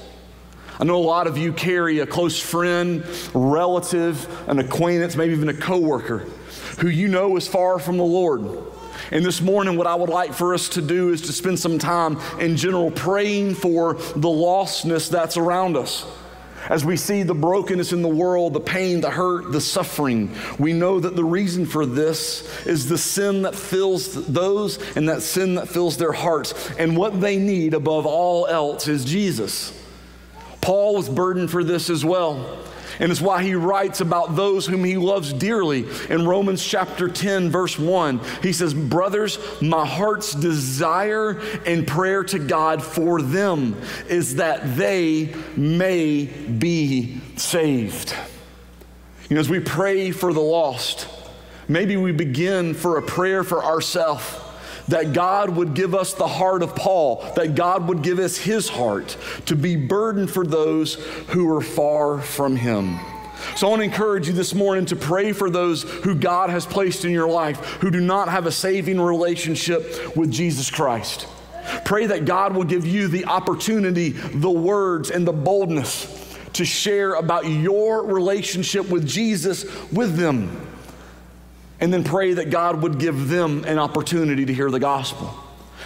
I 0.80 0.84
know 0.84 0.98
a 0.98 1.04
lot 1.04 1.26
of 1.26 1.38
you 1.38 1.54
carry 1.54 2.00
a 2.00 2.06
close 2.06 2.40
friend, 2.40 3.04
relative, 3.34 4.28
an 4.48 4.60
acquaintance, 4.60 5.16
maybe 5.16 5.34
even 5.34 5.50
a 5.50 5.54
coworker 5.54 6.26
who 6.80 6.88
you 6.88 7.08
know 7.08 7.36
is 7.38 7.48
far 7.48 7.80
from 7.80 7.98
the 7.98 8.04
Lord. 8.04 8.42
And 9.12 9.26
this 9.26 9.42
morning, 9.42 9.78
what 9.78 9.88
I 9.88 9.96
would 9.96 10.10
like 10.10 10.34
for 10.34 10.54
us 10.54 10.70
to 10.70 10.82
do 10.82 11.10
is 11.10 11.22
to 11.24 11.34
spend 11.34 11.60
some 11.60 11.80
time 11.80 12.20
in 12.40 12.58
general 12.58 12.92
praying 12.92 13.56
for 13.56 13.94
the 13.94 14.28
lostness 14.28 15.10
that's 15.10 15.38
around 15.38 15.78
us. 15.78 16.06
As 16.70 16.84
we 16.84 16.98
see 16.98 17.24
the 17.24 17.34
brokenness 17.34 17.94
in 17.94 18.02
the 18.02 18.10
world, 18.10 18.54
the 18.54 18.60
pain, 18.60 19.00
the 19.00 19.10
hurt, 19.10 19.54
the 19.54 19.62
suffering, 19.62 20.36
we 20.60 20.74
know 20.74 21.00
that 21.00 21.16
the 21.16 21.24
reason 21.24 21.66
for 21.66 21.86
this 21.86 22.66
is 22.66 22.90
the 22.90 22.98
sin 22.98 23.44
that 23.44 23.56
fills 23.56 24.28
those 24.28 24.78
and 24.98 25.08
that 25.08 25.22
sin 25.22 25.56
that 25.56 25.70
fills 25.70 25.96
their 25.96 26.12
hearts. 26.12 26.70
And 26.78 26.98
what 26.98 27.22
they 27.22 27.38
need 27.38 27.74
above 27.74 28.06
all 28.06 28.48
else 28.48 28.90
is 28.90 29.06
Jesus. 29.06 29.72
Paul 30.68 30.96
was 30.96 31.08
burdened 31.08 31.50
for 31.50 31.64
this 31.64 31.90
as 31.90 32.04
well. 32.04 32.46
And 33.00 33.10
it's 33.10 33.22
why 33.22 33.42
he 33.42 33.56
writes 33.56 34.02
about 34.02 34.36
those 34.36 34.68
whom 34.68 34.84
he 34.84 34.98
loves 34.98 35.32
dearly. 35.32 35.86
In 36.10 36.28
Romans 36.28 36.62
chapter 36.62 37.08
10, 37.08 37.50
verse 37.50 37.80
1, 37.80 38.20
he 38.44 38.52
says, 38.52 38.74
Brothers, 38.74 39.40
my 39.62 39.86
heart's 39.86 40.34
desire 40.34 41.40
and 41.66 41.88
prayer 41.88 42.22
to 42.26 42.38
God 42.38 42.84
for 42.84 43.22
them 43.22 43.82
is 44.10 44.36
that 44.36 44.76
they 44.76 45.34
may 45.56 46.26
be 46.26 47.22
saved. 47.38 48.14
You 49.30 49.36
know, 49.36 49.40
as 49.40 49.50
we 49.50 49.62
pray 49.62 50.12
for 50.12 50.34
the 50.34 50.42
lost, 50.42 51.08
maybe 51.70 51.96
we 51.96 52.12
begin 52.12 52.74
for 52.74 52.98
a 52.98 53.02
prayer 53.02 53.46
for 53.46 53.64
ourselves 53.64 54.38
that 54.88 55.14
God 55.14 55.50
would 55.50 55.74
give 55.74 55.94
us 55.94 56.14
the 56.14 56.28
heart 56.28 56.64
of 56.64 56.76
Paul, 56.76 57.24
that 57.36 57.56
God 57.56 57.88
would 57.88 58.02
give 58.02 58.20
us 58.20 58.38
his 58.38 58.70
heart 58.70 59.18
to 59.46 59.56
be 59.56 59.76
burdened 59.76 60.32
for 60.32 60.46
those 60.46 60.96
who 61.30 61.54
are 61.56 61.62
far 61.62 62.22
from 62.22 62.56
him. 62.56 63.00
So 63.56 63.68
I 63.68 63.70
want 63.70 63.82
to 63.82 63.86
encourage 63.86 64.28
you 64.28 64.34
this 64.34 64.54
morning 64.54 64.86
to 64.88 64.96
pray 64.96 65.32
for 65.32 65.50
those 65.50 65.84
who 65.84 66.16
God 66.16 66.50
has 66.50 66.66
placed 66.66 67.06
in 67.06 67.12
your 67.12 67.30
life 67.30 67.60
who 67.82 67.92
do 67.92 68.00
not 68.00 68.30
have 68.30 68.46
a 68.46 68.52
saving 68.52 69.00
relationship 69.00 70.16
with 70.16 70.32
Jesus 70.32 70.72
Christ. 70.72 71.28
Pray 71.86 72.08
that 72.08 72.26
God 72.26 72.56
will 72.56 72.64
give 72.64 72.86
you 72.86 73.08
the 73.08 73.26
opportunity, 73.26 74.10
the 74.10 74.50
words, 74.50 75.12
and 75.12 75.28
the 75.28 75.34
boldness 75.34 76.38
to 76.54 76.66
share 76.66 77.14
about 77.16 77.46
your 77.46 78.06
relationship 78.06 78.90
with 78.90 79.08
Jesus 79.08 79.66
with 79.92 80.16
them 80.16 80.67
and 81.80 81.94
then 81.94 82.04
pray 82.04 82.34
that 82.34 82.50
God 82.50 82.82
would 82.82 83.00
give 83.00 83.28
them 83.28 83.64
an 83.66 83.80
opportunity 83.80 84.46
to 84.46 84.54
hear 84.54 84.70
the 84.72 84.80
gospel. 84.80 85.34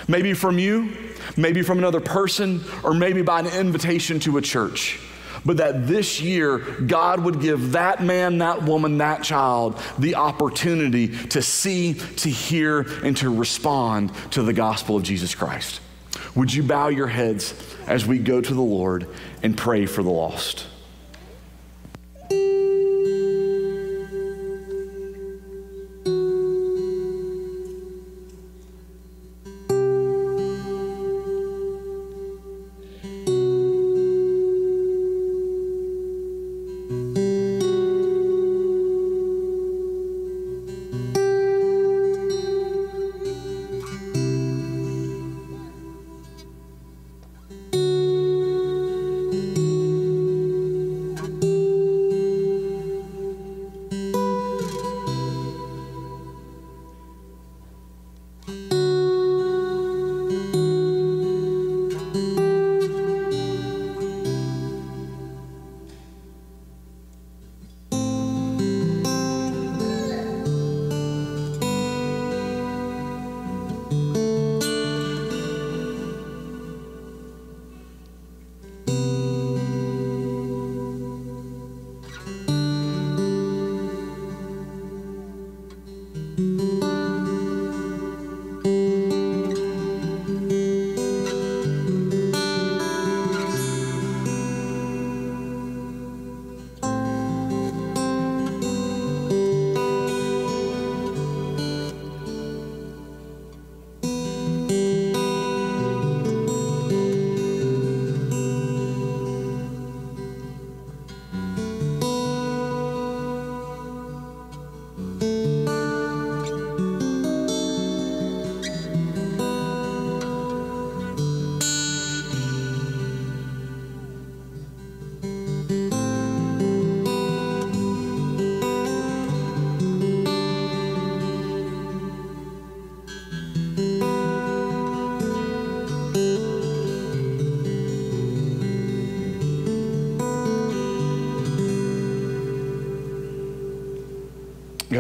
Maybe 0.07 0.33
from 0.33 0.57
you, 0.57 0.95
maybe 1.37 1.61
from 1.61 1.77
another 1.77 1.99
person, 1.99 2.63
or 2.83 2.93
maybe 2.93 3.21
by 3.21 3.39
an 3.39 3.47
invitation 3.47 4.19
to 4.21 4.37
a 4.37 4.41
church. 4.41 4.99
But 5.43 5.57
that 5.57 5.87
this 5.87 6.21
year, 6.21 6.59
God 6.59 7.21
would 7.21 7.41
give 7.41 7.71
that 7.71 8.03
man, 8.03 8.37
that 8.39 8.63
woman, 8.63 8.99
that 8.99 9.23
child 9.23 9.81
the 9.97 10.15
opportunity 10.15 11.07
to 11.27 11.41
see, 11.41 11.95
to 11.95 12.29
hear, 12.29 12.81
and 13.03 13.17
to 13.17 13.33
respond 13.35 14.11
to 14.31 14.43
the 14.43 14.53
gospel 14.53 14.97
of 14.97 15.03
Jesus 15.03 15.33
Christ. 15.33 15.81
Would 16.35 16.53
you 16.53 16.63
bow 16.63 16.89
your 16.89 17.07
heads 17.07 17.53
as 17.87 18.05
we 18.05 18.19
go 18.19 18.39
to 18.39 18.53
the 18.53 18.61
Lord 18.61 19.07
and 19.41 19.57
pray 19.57 19.85
for 19.85 20.03
the 20.03 20.09
lost? 20.09 20.67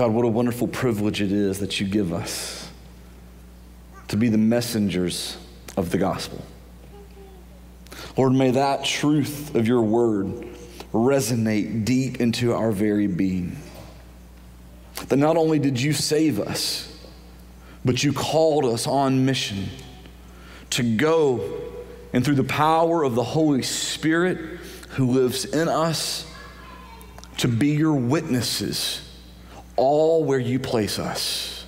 God, 0.01 0.13
what 0.13 0.25
a 0.25 0.29
wonderful 0.29 0.67
privilege 0.67 1.21
it 1.21 1.31
is 1.31 1.59
that 1.59 1.79
you 1.79 1.85
give 1.85 2.11
us 2.11 2.67
to 4.07 4.17
be 4.17 4.29
the 4.29 4.37
messengers 4.39 5.37
of 5.77 5.91
the 5.91 5.99
gospel. 5.99 6.43
Lord, 8.17 8.33
may 8.33 8.49
that 8.49 8.83
truth 8.83 9.53
of 9.53 9.67
your 9.67 9.83
word 9.83 10.47
resonate 10.91 11.85
deep 11.85 12.19
into 12.19 12.51
our 12.51 12.71
very 12.71 13.05
being. 13.05 13.57
That 15.09 15.17
not 15.17 15.37
only 15.37 15.59
did 15.59 15.79
you 15.79 15.93
save 15.93 16.39
us, 16.39 16.99
but 17.85 18.03
you 18.03 18.11
called 18.11 18.65
us 18.65 18.87
on 18.87 19.23
mission 19.23 19.69
to 20.71 20.81
go 20.81 21.61
and 22.11 22.25
through 22.25 22.37
the 22.37 22.43
power 22.43 23.03
of 23.03 23.13
the 23.13 23.23
Holy 23.23 23.61
Spirit 23.61 24.37
who 24.93 25.11
lives 25.11 25.45
in 25.45 25.67
us 25.67 26.25
to 27.37 27.47
be 27.47 27.73
your 27.73 27.93
witnesses 27.93 29.07
all 29.75 30.23
where 30.23 30.39
you 30.39 30.59
place 30.59 30.99
us. 30.99 31.65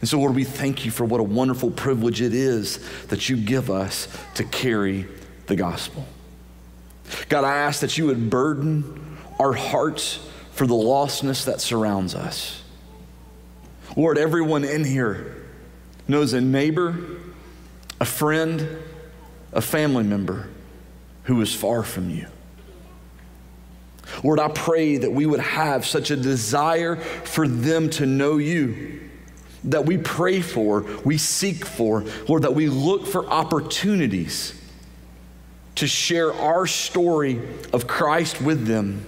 And 0.00 0.08
so, 0.08 0.18
Lord, 0.18 0.34
we 0.34 0.44
thank 0.44 0.84
you 0.84 0.90
for 0.90 1.04
what 1.04 1.20
a 1.20 1.24
wonderful 1.24 1.70
privilege 1.70 2.20
it 2.20 2.32
is 2.34 2.78
that 3.06 3.28
you 3.28 3.36
give 3.36 3.70
us 3.70 4.08
to 4.34 4.44
carry 4.44 5.06
the 5.46 5.56
gospel. 5.56 6.06
God, 7.28 7.44
I 7.44 7.56
ask 7.56 7.80
that 7.80 7.98
you 7.98 8.06
would 8.06 8.30
burden 8.30 9.18
our 9.40 9.52
hearts 9.52 10.20
for 10.52 10.66
the 10.66 10.74
lostness 10.74 11.44
that 11.46 11.60
surrounds 11.60 12.14
us. 12.14 12.62
Lord, 13.96 14.18
everyone 14.18 14.64
in 14.64 14.84
here 14.84 15.46
knows 16.06 16.32
a 16.32 16.40
neighbor, 16.40 16.96
a 18.00 18.04
friend, 18.04 18.78
a 19.52 19.60
family 19.60 20.04
member 20.04 20.48
who 21.24 21.40
is 21.40 21.54
far 21.54 21.82
from 21.82 22.10
you. 22.10 22.26
Lord, 24.22 24.40
I 24.40 24.48
pray 24.48 24.96
that 24.96 25.10
we 25.10 25.26
would 25.26 25.40
have 25.40 25.86
such 25.86 26.10
a 26.10 26.16
desire 26.16 26.96
for 26.96 27.46
them 27.46 27.90
to 27.90 28.06
know 28.06 28.38
you 28.38 29.08
that 29.64 29.84
we 29.84 29.98
pray 29.98 30.40
for, 30.40 30.86
we 31.04 31.18
seek 31.18 31.64
for, 31.64 32.04
Lord, 32.28 32.42
that 32.42 32.54
we 32.54 32.68
look 32.68 33.06
for 33.06 33.26
opportunities 33.26 34.54
to 35.76 35.86
share 35.86 36.32
our 36.32 36.66
story 36.66 37.40
of 37.72 37.86
Christ 37.86 38.40
with 38.40 38.66
them. 38.66 39.04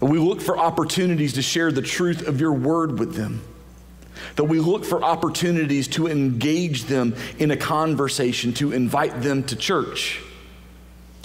That 0.00 0.06
we 0.06 0.18
look 0.18 0.40
for 0.40 0.58
opportunities 0.58 1.34
to 1.34 1.42
share 1.42 1.70
the 1.70 1.82
truth 1.82 2.26
of 2.26 2.40
your 2.40 2.52
word 2.52 2.98
with 2.98 3.14
them. 3.14 3.42
That 4.36 4.44
we 4.44 4.58
look 4.58 4.84
for 4.84 5.02
opportunities 5.02 5.88
to 5.88 6.08
engage 6.08 6.84
them 6.84 7.14
in 7.38 7.50
a 7.50 7.56
conversation, 7.56 8.52
to 8.54 8.72
invite 8.72 9.22
them 9.22 9.44
to 9.44 9.56
church 9.56 10.20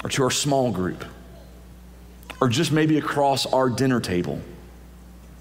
or 0.04 0.10
to 0.12 0.24
our 0.24 0.32
small 0.32 0.72
group 0.72 1.06
or 2.40 2.50
just 2.50 2.72
maybe 2.72 2.98
across 2.98 3.46
our 3.46 3.70
dinner 3.70 4.00
table 4.00 4.40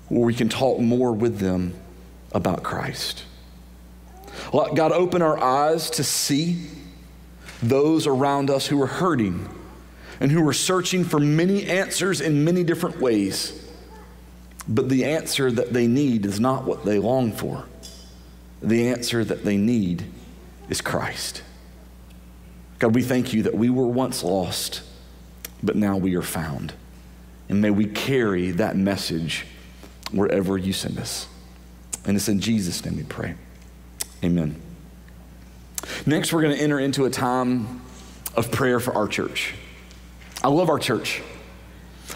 where 0.08 0.24
we 0.24 0.34
can 0.34 0.48
talk 0.48 0.78
more 0.78 1.12
with 1.12 1.38
them 1.38 1.74
about 2.32 2.62
Christ. 2.62 3.24
God 4.52 4.92
open 4.92 5.22
our 5.22 5.38
eyes 5.38 5.90
to 5.90 6.04
see 6.04 6.66
those 7.62 8.06
around 8.06 8.50
us 8.50 8.66
who 8.66 8.80
are 8.82 8.86
hurting 8.86 9.48
and 10.20 10.30
who 10.30 10.46
are 10.46 10.52
searching 10.52 11.04
for 11.04 11.18
many 11.18 11.66
answers 11.66 12.20
in 12.20 12.44
many 12.44 12.64
different 12.64 13.00
ways. 13.00 13.62
But 14.68 14.88
the 14.88 15.04
answer 15.04 15.50
that 15.50 15.72
they 15.72 15.86
need 15.86 16.26
is 16.26 16.40
not 16.40 16.64
what 16.64 16.84
they 16.84 16.98
long 16.98 17.32
for. 17.32 17.64
The 18.62 18.88
answer 18.88 19.24
that 19.24 19.44
they 19.44 19.56
need 19.56 20.04
is 20.68 20.80
Christ. 20.80 21.42
God, 22.78 22.94
we 22.94 23.02
thank 23.02 23.32
you 23.32 23.42
that 23.42 23.54
we 23.54 23.70
were 23.70 23.86
once 23.86 24.22
lost, 24.22 24.82
but 25.62 25.76
now 25.76 25.96
we 25.96 26.14
are 26.16 26.22
found. 26.22 26.72
And 27.48 27.60
may 27.60 27.70
we 27.70 27.86
carry 27.86 28.50
that 28.52 28.76
message 28.76 29.46
wherever 30.10 30.58
you 30.58 30.72
send 30.72 30.98
us. 30.98 31.28
And 32.04 32.16
it's 32.16 32.28
in 32.28 32.40
Jesus' 32.40 32.84
name 32.84 32.96
we 32.96 33.02
pray. 33.02 33.34
Amen. 34.24 34.60
Next, 36.04 36.32
we're 36.32 36.42
going 36.42 36.56
to 36.56 36.62
enter 36.62 36.78
into 36.78 37.04
a 37.04 37.10
time 37.10 37.82
of 38.34 38.50
prayer 38.50 38.80
for 38.80 38.94
our 38.94 39.08
church. 39.08 39.54
I 40.42 40.48
love 40.48 40.68
our 40.68 40.78
church. 40.78 41.22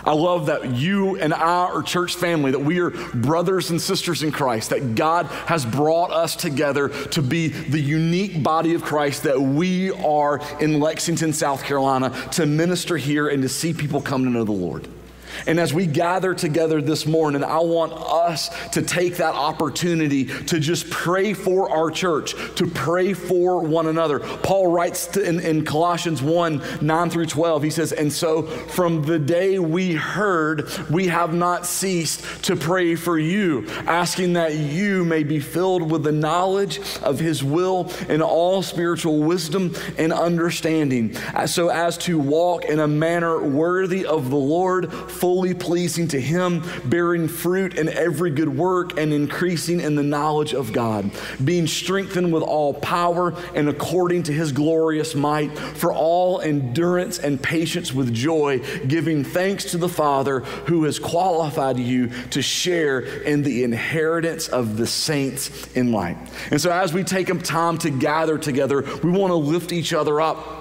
I 0.05 0.13
love 0.13 0.47
that 0.47 0.71
you 0.71 1.19
and 1.19 1.35
I 1.35 1.67
are 1.67 1.83
church 1.83 2.15
family, 2.15 2.53
that 2.53 2.61
we 2.61 2.79
are 2.79 2.91
brothers 2.91 3.71
and 3.71 3.81
sisters 3.81 4.23
in 4.23 4.31
Christ, 4.31 4.71
that 4.71 4.95
God 4.95 5.27
has 5.27 5.67
brought 5.67 6.11
us 6.11 6.37
together 6.37 6.89
to 6.89 7.23
be 7.23 7.49
the 7.49 7.81
unique 7.81 8.43
body 8.43 8.75
of 8.75 8.83
Christ 8.83 9.25
that 9.25 9.41
we 9.41 9.91
are 9.91 10.41
in 10.61 10.81
Lexington, 10.81 11.33
South 11.33 11.65
Carolina, 11.65 12.11
to 12.33 12.47
minister 12.47 12.97
here 12.97 13.29
and 13.29 13.43
to 13.43 13.49
see 13.49 13.73
people 13.73 14.01
come 14.01 14.25
to 14.25 14.31
know 14.31 14.45
the 14.45 14.53
Lord. 14.53 14.89
And 15.47 15.59
as 15.59 15.73
we 15.73 15.87
gather 15.87 16.35
together 16.35 16.81
this 16.81 17.07
morning, 17.07 17.45
I 17.45 17.59
want 17.61 17.93
us 17.93 18.51
to 18.71 18.83
take 18.83 19.17
that 19.17 19.35
opportunity 19.35 20.27
to 20.27 20.61
just 20.61 20.91
pray 20.91 21.33
for 21.33 21.71
our 21.71 21.91
church, 21.91 22.35
to 22.57 22.67
pray 22.67 23.13
for 23.13 23.63
one 23.63 23.87
another. 23.87 24.21
Paul 24.21 24.69
writes 24.69 25.17
in, 25.17 25.41
in, 25.41 25.65
Colossians 25.65 26.23
1 26.23 26.63
9 26.81 27.11
through 27.11 27.27
12, 27.27 27.63
he 27.63 27.71
says, 27.71 27.93
And 27.93 28.13
so 28.13 28.43
from 28.43 29.03
the 29.03 29.19
day 29.19 29.59
we 29.59 29.93
heard, 29.93 30.69
we 30.91 31.09
have 31.09 31.35
not 31.35 31.67
ceased 31.67 32.45
to 32.45 32.57
pray 32.57 32.95
for 32.95 33.19
you, 33.19 33.67
asking 33.87 34.35
that 34.35 34.55
you 34.55 35.05
may 35.05 35.23
be 35.23 35.41
filled 35.41 35.91
with 35.91 36.03
the 36.03 36.13
knowledge 36.13 36.81
of 37.03 37.19
his 37.19 37.43
will 37.43 37.93
and 38.09 38.23
all 38.23 38.63
spiritual 38.63 39.21
wisdom 39.21 39.75
and 39.99 40.13
understanding, 40.13 41.15
so 41.47 41.69
as 41.69 41.97
to 41.99 42.19
walk 42.19 42.65
in 42.65 42.81
a 42.81 42.89
manner 42.89 43.43
worthy 43.43 44.05
of 44.07 44.31
the 44.31 44.37
Lord 44.37 44.93
fully 45.31 45.55
pleasing 45.55 46.09
to 46.09 46.21
Him, 46.21 46.61
bearing 46.87 47.29
fruit 47.29 47.79
in 47.79 47.89
every 47.89 48.33
good 48.33 48.49
work, 48.49 48.99
and 48.99 49.13
increasing 49.13 49.79
in 49.79 49.95
the 49.95 50.03
knowledge 50.03 50.55
of 50.55 50.73
God, 50.73 51.09
being 51.45 51.69
strengthened 51.69 52.33
with 52.33 52.43
all 52.43 52.75
power 52.75 53.33
and 53.55 53.69
according 53.69 54.25
to 54.25 54.33
His 54.33 54.51
glorious 54.51 55.15
might, 55.15 55.57
for 55.57 55.93
all 55.93 56.41
endurance 56.41 57.21
and 57.21 57.41
patience 57.41 57.93
with 57.93 58.13
joy, 58.13 58.59
giving 58.89 59.23
thanks 59.23 59.67
to 59.67 59.79
the 59.79 59.89
Father 59.89 60.41
who 60.41 60.83
has 60.83 60.99
qualified 60.99 61.79
you 61.79 62.09
to 62.31 62.43
share 62.43 62.99
in 62.99 63.45
the 63.45 63.63
inheritance 63.63 64.49
of 64.49 64.79
the 64.79 64.87
saints 64.89 65.69
in 65.77 65.93
light. 65.93 66.17
And 66.51 66.61
so, 66.61 66.73
as 66.73 66.93
we 66.93 67.05
take 67.05 67.31
time 67.39 67.79
to 67.79 67.91
gather 67.91 68.37
together, 68.37 68.83
we 69.05 69.13
want 69.13 69.31
to 69.31 69.37
lift 69.37 69.71
each 69.71 69.93
other 69.93 70.21
up. 70.21 70.60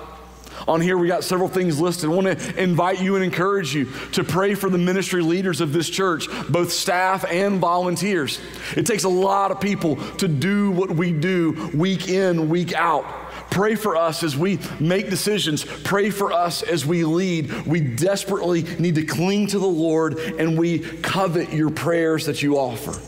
On 0.67 0.81
here, 0.81 0.97
we 0.97 1.07
got 1.07 1.23
several 1.23 1.49
things 1.49 1.79
listed. 1.79 2.09
I 2.09 2.13
want 2.13 2.27
to 2.27 2.61
invite 2.61 3.01
you 3.01 3.15
and 3.15 3.23
encourage 3.23 3.73
you 3.73 3.85
to 4.13 4.23
pray 4.23 4.55
for 4.55 4.69
the 4.69 4.77
ministry 4.77 5.21
leaders 5.21 5.61
of 5.61 5.73
this 5.73 5.89
church, 5.89 6.27
both 6.49 6.71
staff 6.71 7.25
and 7.29 7.59
volunteers. 7.59 8.39
It 8.75 8.85
takes 8.85 9.03
a 9.03 9.09
lot 9.09 9.51
of 9.51 9.61
people 9.61 9.95
to 10.17 10.27
do 10.27 10.71
what 10.71 10.91
we 10.91 11.11
do 11.11 11.71
week 11.73 12.09
in, 12.09 12.49
week 12.49 12.73
out. 12.73 13.05
Pray 13.51 13.75
for 13.75 13.95
us 13.95 14.23
as 14.23 14.37
we 14.37 14.59
make 14.79 15.09
decisions. 15.09 15.63
Pray 15.63 16.09
for 16.11 16.31
us 16.31 16.61
as 16.61 16.85
we 16.85 17.03
lead. 17.03 17.51
We 17.65 17.79
desperately 17.79 18.63
need 18.77 18.95
to 18.95 19.05
cling 19.05 19.47
to 19.47 19.59
the 19.59 19.65
Lord 19.65 20.19
and 20.19 20.57
we 20.57 20.79
covet 20.79 21.51
your 21.51 21.71
prayers 21.71 22.25
that 22.27 22.43
you 22.43 22.57
offer. 22.57 22.99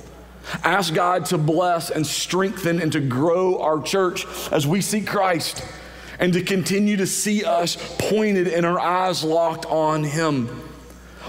Ask 0.63 0.93
God 0.93 1.25
to 1.27 1.37
bless 1.37 1.91
and 1.91 2.05
strengthen 2.05 2.81
and 2.81 2.91
to 2.93 2.99
grow 2.99 3.61
our 3.61 3.81
church 3.81 4.25
as 4.51 4.65
we 4.65 4.81
seek 4.81 5.05
Christ 5.05 5.63
and 6.21 6.31
to 6.33 6.43
continue 6.43 6.95
to 6.97 7.07
see 7.07 7.43
us 7.43 7.75
pointed 7.97 8.47
and 8.47 8.65
our 8.65 8.79
eyes 8.79 9.23
locked 9.23 9.65
on 9.65 10.03
Him. 10.03 10.61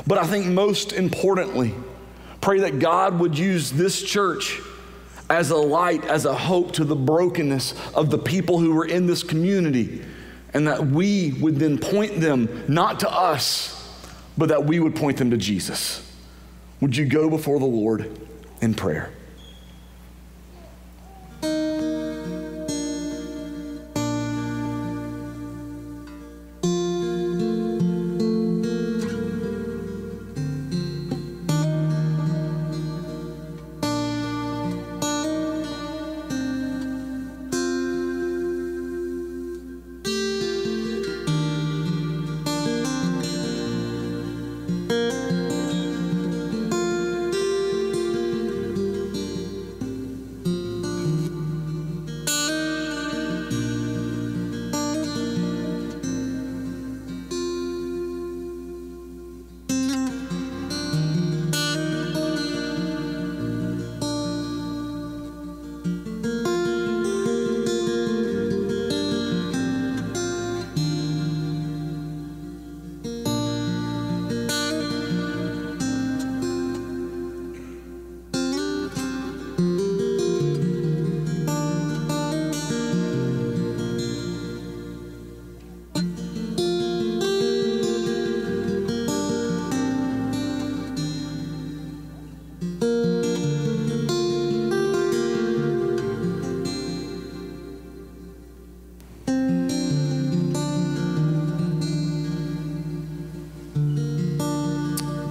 But 0.06 0.18
I 0.18 0.26
think 0.26 0.46
most 0.46 0.92
importantly, 0.92 1.74
pray 2.42 2.60
that 2.60 2.78
God 2.78 3.18
would 3.18 3.36
use 3.36 3.72
this 3.72 4.02
church 4.02 4.60
as 5.30 5.50
a 5.50 5.56
light, 5.56 6.04
as 6.04 6.26
a 6.26 6.34
hope 6.34 6.72
to 6.72 6.84
the 6.84 6.94
brokenness 6.94 7.74
of 7.94 8.10
the 8.10 8.18
people 8.18 8.58
who 8.58 8.78
are 8.78 8.84
in 8.84 9.06
this 9.06 9.22
community, 9.22 10.04
and 10.52 10.68
that 10.68 10.86
we 10.86 11.32
would 11.40 11.56
then 11.56 11.78
point 11.78 12.20
them 12.20 12.64
not 12.68 13.00
to 13.00 13.10
us, 13.10 13.78
but 14.36 14.50
that 14.50 14.66
we 14.66 14.78
would 14.78 14.94
point 14.94 15.16
them 15.16 15.30
to 15.30 15.38
Jesus. 15.38 16.06
Would 16.82 16.96
you 16.96 17.06
go 17.06 17.30
before 17.30 17.58
the 17.58 17.64
Lord 17.64 18.18
in 18.60 18.74
prayer? 18.74 19.10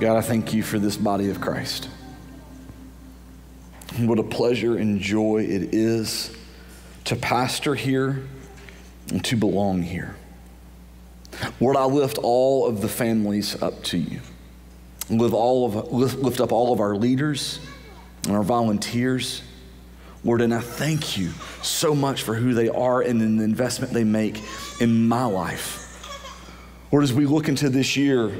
God, 0.02 0.18
I 0.18 0.22
thank 0.22 0.52
you 0.52 0.64
for 0.64 0.80
this 0.80 0.98
body 0.98 1.30
of 1.30 1.40
Christ. 1.40 1.88
What 4.00 4.18
a 4.18 4.24
pleasure 4.24 4.76
and 4.76 5.00
joy 5.00 5.46
it 5.48 5.76
is 5.76 6.36
to 7.04 7.16
pastor 7.16 7.76
here 7.76 8.24
and 9.12 9.24
to 9.26 9.36
belong 9.36 9.84
here. 9.84 10.16
Lord, 11.60 11.78
I 11.78 11.86
lift 11.86 12.18
all 12.18 12.66
of 12.66 12.82
the 12.82 12.90
families 12.90 13.62
up 13.62 13.84
to 13.84 13.98
you. 14.00 14.22
Lift, 15.12 15.36
all 15.36 15.68
of, 15.68 15.94
lift, 15.94 16.18
lift 16.18 16.42
up 16.42 16.52
all 16.52 16.74
of 16.74 16.80
our 16.80 16.96
leaders 16.96 17.60
and 18.26 18.36
our 18.36 18.42
volunteers. 18.42 19.44
Lord, 20.24 20.42
and 20.42 20.52
I 20.52 20.62
thank 20.62 21.16
you 21.16 21.30
so 21.62 21.94
much 21.94 22.24
for 22.24 22.34
who 22.34 22.56
they 22.56 22.70
are 22.70 23.02
and 23.04 23.22
the 23.22 23.44
investment 23.44 23.94
they 23.94 24.04
make 24.04 24.42
in 24.80 25.08
my 25.08 25.26
life. 25.26 25.78
Lord, 26.92 27.04
as 27.04 27.14
we 27.14 27.28
look 27.28 27.48
into 27.48 27.70
this 27.70 27.96
year, 27.96 28.32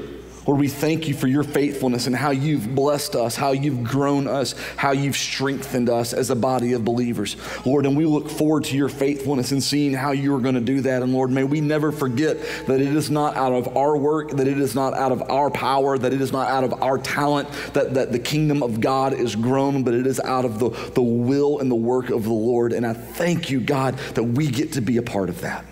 Lord, 0.46 0.58
we 0.58 0.68
thank 0.68 1.06
you 1.06 1.14
for 1.14 1.28
your 1.28 1.44
faithfulness 1.44 2.08
and 2.08 2.16
how 2.16 2.30
you've 2.30 2.74
blessed 2.74 3.14
us, 3.14 3.36
how 3.36 3.52
you've 3.52 3.84
grown 3.84 4.26
us, 4.26 4.56
how 4.76 4.90
you've 4.90 5.16
strengthened 5.16 5.88
us 5.88 6.12
as 6.12 6.30
a 6.30 6.36
body 6.36 6.72
of 6.72 6.84
believers. 6.84 7.36
Lord, 7.64 7.86
and 7.86 7.96
we 7.96 8.06
look 8.06 8.28
forward 8.28 8.64
to 8.64 8.76
your 8.76 8.88
faithfulness 8.88 9.52
and 9.52 9.62
seeing 9.62 9.94
how 9.94 10.10
you 10.10 10.34
are 10.34 10.40
going 10.40 10.56
to 10.56 10.60
do 10.60 10.80
that. 10.80 11.02
And 11.02 11.12
Lord, 11.12 11.30
may 11.30 11.44
we 11.44 11.60
never 11.60 11.92
forget 11.92 12.40
that 12.66 12.80
it 12.80 12.94
is 12.94 13.08
not 13.08 13.36
out 13.36 13.52
of 13.52 13.76
our 13.76 13.96
work, 13.96 14.30
that 14.32 14.48
it 14.48 14.58
is 14.58 14.74
not 14.74 14.94
out 14.94 15.12
of 15.12 15.22
our 15.30 15.48
power, 15.48 15.96
that 15.96 16.12
it 16.12 16.20
is 16.20 16.32
not 16.32 16.48
out 16.48 16.64
of 16.64 16.82
our 16.82 16.98
talent, 16.98 17.48
that, 17.74 17.94
that 17.94 18.10
the 18.10 18.18
kingdom 18.18 18.64
of 18.64 18.80
God 18.80 19.12
is 19.12 19.36
grown, 19.36 19.84
but 19.84 19.94
it 19.94 20.08
is 20.08 20.18
out 20.18 20.44
of 20.44 20.58
the, 20.58 20.70
the 20.94 21.02
will 21.02 21.60
and 21.60 21.70
the 21.70 21.76
work 21.76 22.10
of 22.10 22.24
the 22.24 22.32
Lord. 22.32 22.72
And 22.72 22.84
I 22.84 22.94
thank 22.94 23.48
you, 23.48 23.60
God, 23.60 23.96
that 24.14 24.24
we 24.24 24.48
get 24.48 24.72
to 24.72 24.80
be 24.80 24.96
a 24.96 25.02
part 25.02 25.28
of 25.28 25.40
that. 25.42 25.64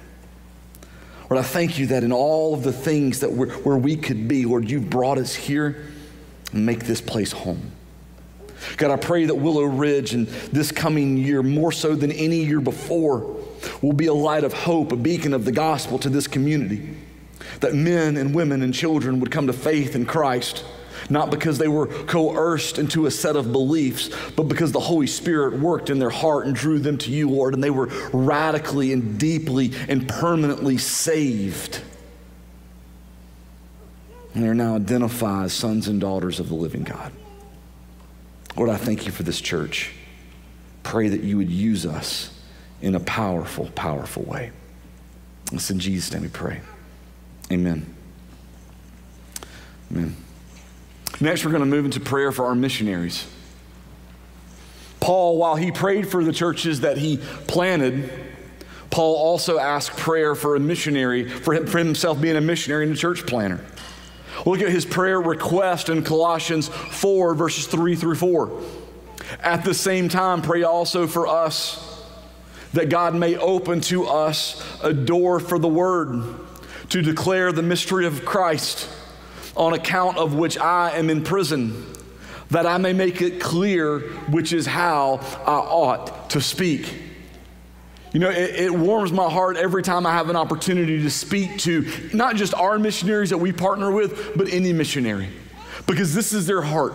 Lord, 1.31 1.45
I 1.45 1.47
thank 1.47 1.79
you 1.79 1.87
that 1.87 2.03
in 2.03 2.11
all 2.13 2.55
of 2.55 2.65
the 2.65 2.73
things 2.73 3.21
that 3.21 3.31
we're, 3.31 3.53
where 3.59 3.77
we 3.77 3.97
could 3.97 4.27
be, 4.27 4.45
Lord, 4.45 4.69
you've 4.69 4.91
brought 4.91 5.17
us 5.17 5.33
here 5.33 5.87
and 6.53 6.67
make 6.67 6.81
this 6.81 7.01
place 7.01 7.31
home. 7.31 7.71
God, 8.77 8.91
I 8.91 8.97
pray 8.97 9.27
that 9.27 9.37
Willow 9.37 9.63
Ridge 9.63 10.13
and 10.13 10.27
this 10.27 10.73
coming 10.73 11.17
year, 11.17 11.45
more 11.45 11.71
so 11.71 11.95
than 11.95 12.11
any 12.11 12.45
year 12.45 12.61
before, 12.61 13.41
will 13.81 13.93
be 13.93 14.07
a 14.07 14.13
light 14.13 14.43
of 14.43 14.53
hope, 14.53 14.91
a 14.91 14.97
beacon 14.97 15.33
of 15.33 15.45
the 15.45 15.53
gospel 15.53 16.01
to 16.01 16.09
this 16.09 16.27
community. 16.27 16.97
That 17.61 17.75
men 17.75 18.17
and 18.17 18.35
women 18.35 18.61
and 18.61 18.75
children 18.75 19.21
would 19.21 19.31
come 19.31 19.47
to 19.47 19.53
faith 19.53 19.95
in 19.95 20.07
Christ 20.07 20.65
not 21.09 21.31
because 21.31 21.59
they 21.59 21.69
were 21.69 21.87
coerced 21.87 22.79
into 22.79 23.07
a 23.07 23.11
set 23.11 23.37
of 23.37 23.53
beliefs, 23.53 24.11
but 24.37 24.45
because 24.45 24.73
the 24.73 24.81
Holy 24.81 25.07
Spirit 25.07 25.59
worked 25.59 25.91
in 25.91 25.99
their 25.99 26.11
heart 26.11 26.47
and 26.47 26.55
drew 26.55 26.79
them 26.79 26.99
to 26.99 27.11
you, 27.11 27.31
Lord, 27.31 27.55
and 27.55 27.63
they 27.63 27.71
were 27.71 27.87
radically 28.13 28.93
and 28.93 29.19
deeply 29.19 29.73
and 29.89 30.09
permanently 30.09 30.79
saved. 30.79 31.81
And 34.35 34.45
they're 34.45 34.55
now 34.55 34.77
identified 34.77 35.47
as 35.47 35.53
sons 35.53 35.89
and 35.89 36.01
daughters 36.01 36.39
of 36.39 36.49
the 36.49 36.55
living 36.55 36.85
God. 36.85 37.13
Lord, 38.57 38.71
I 38.71 38.77
thank 38.77 39.07
you 39.07 39.13
for 39.13 39.23
this 39.23 39.41
church. 39.41 39.93
Pray 40.83 41.09
that 41.09 41.23
you 41.23 41.37
would 41.37 41.51
use 41.51 41.87
us 41.87 42.37
in 42.83 42.95
a 42.95 43.01
powerful, 43.01 43.71
powerful 43.75 44.23
way. 44.23 44.51
It's 45.53 45.71
in 45.71 45.79
Jesus' 45.79 46.13
name 46.13 46.23
we 46.23 46.29
pray. 46.29 46.61
Amen. 47.51 47.95
Amen. 49.91 50.17
Next, 51.21 51.45
we're 51.45 51.51
going 51.51 51.63
to 51.63 51.67
move 51.67 51.85
into 51.85 52.01
prayer 52.01 52.33
for 52.33 52.47
our 52.47 52.55
missionaries. 52.55 53.27
Paul, 55.01 55.37
while 55.37 55.57
he 55.57 55.71
prayed 55.71 56.09
for 56.09 56.25
the 56.25 56.33
churches 56.33 56.81
that 56.81 56.97
he 56.97 57.19
planted, 57.47 58.11
Paul 58.91 59.17
also 59.17 59.59
asked 59.59 59.97
prayer 59.97 60.35
for 60.35 60.57
a 60.57 60.61
missionary, 60.61 61.29
for, 61.29 61.55
him, 61.55 61.67
for 61.67 61.79
himself 61.79 62.21
being 62.21 62.37
a 62.37 62.41
missionary 62.41 62.85
and 62.85 62.95
a 62.95 62.97
church 62.97 63.27
planter. 63.27 63.65
Look 64.47 64.61
at 64.61 64.71
his 64.71 64.87
prayer 64.87 65.21
request 65.21 65.91
in 65.91 66.03
Colossians 66.03 66.69
4, 66.69 67.35
verses 67.35 67.67
3 67.67 67.97
through 67.97 68.15
4. 68.15 68.63
At 69.41 69.65
the 69.65 69.75
same 69.75 70.09
time, 70.09 70.41
pray 70.41 70.63
also 70.63 71.07
for 71.07 71.27
us 71.27 71.87
that 72.73 72.89
God 72.89 73.15
may 73.15 73.37
open 73.37 73.81
to 73.83 74.07
us 74.07 74.65
a 74.83 74.93
door 74.93 75.41
for 75.41 75.59
the 75.59 75.69
word 75.69 76.25
to 76.91 77.03
declare 77.03 77.53
the 77.53 77.63
mystery 77.63 78.07
of 78.07 78.25
Christ 78.25 78.89
on 79.57 79.75
account 79.75 80.17
of 80.17 80.35
which 80.35 80.59
I 80.59 80.97
am 80.97 81.11
in 81.11 81.23
prison, 81.23 81.87
that 82.51 82.67
I 82.67 82.79
may 82.79 82.93
make 82.93 83.23
it 83.23 83.41
clear 83.41 84.01
which 84.31 84.53
is 84.53 84.67
how 84.67 85.21
I 85.47 85.55
ought 85.55 86.31
to 86.31 86.41
speak. 86.41 86.93
You 88.13 88.19
know, 88.19 88.31
it, 88.31 88.57
it, 88.57 88.75
warms 88.75 89.13
my 89.13 89.31
heart 89.31 89.57
every 89.57 89.85
time 89.85 90.05
I 90.05 90.13
have 90.13 90.31
an 90.31 90.37
opportunity 90.37 91.01
to 91.03 91.11
speak 91.11 91.59
to 91.59 91.89
not 92.13 92.35
just 92.35 92.55
our 92.55 92.77
missionaries 92.79 93.31
that 93.31 93.39
we 93.39 93.53
partner 93.53 93.93
with, 93.93 94.37
but 94.37 94.49
any 94.53 94.73
missionary, 94.73 95.29
because 95.87 96.13
this 96.13 96.33
is 96.33 96.47
their 96.47 96.63
heart. 96.63 96.95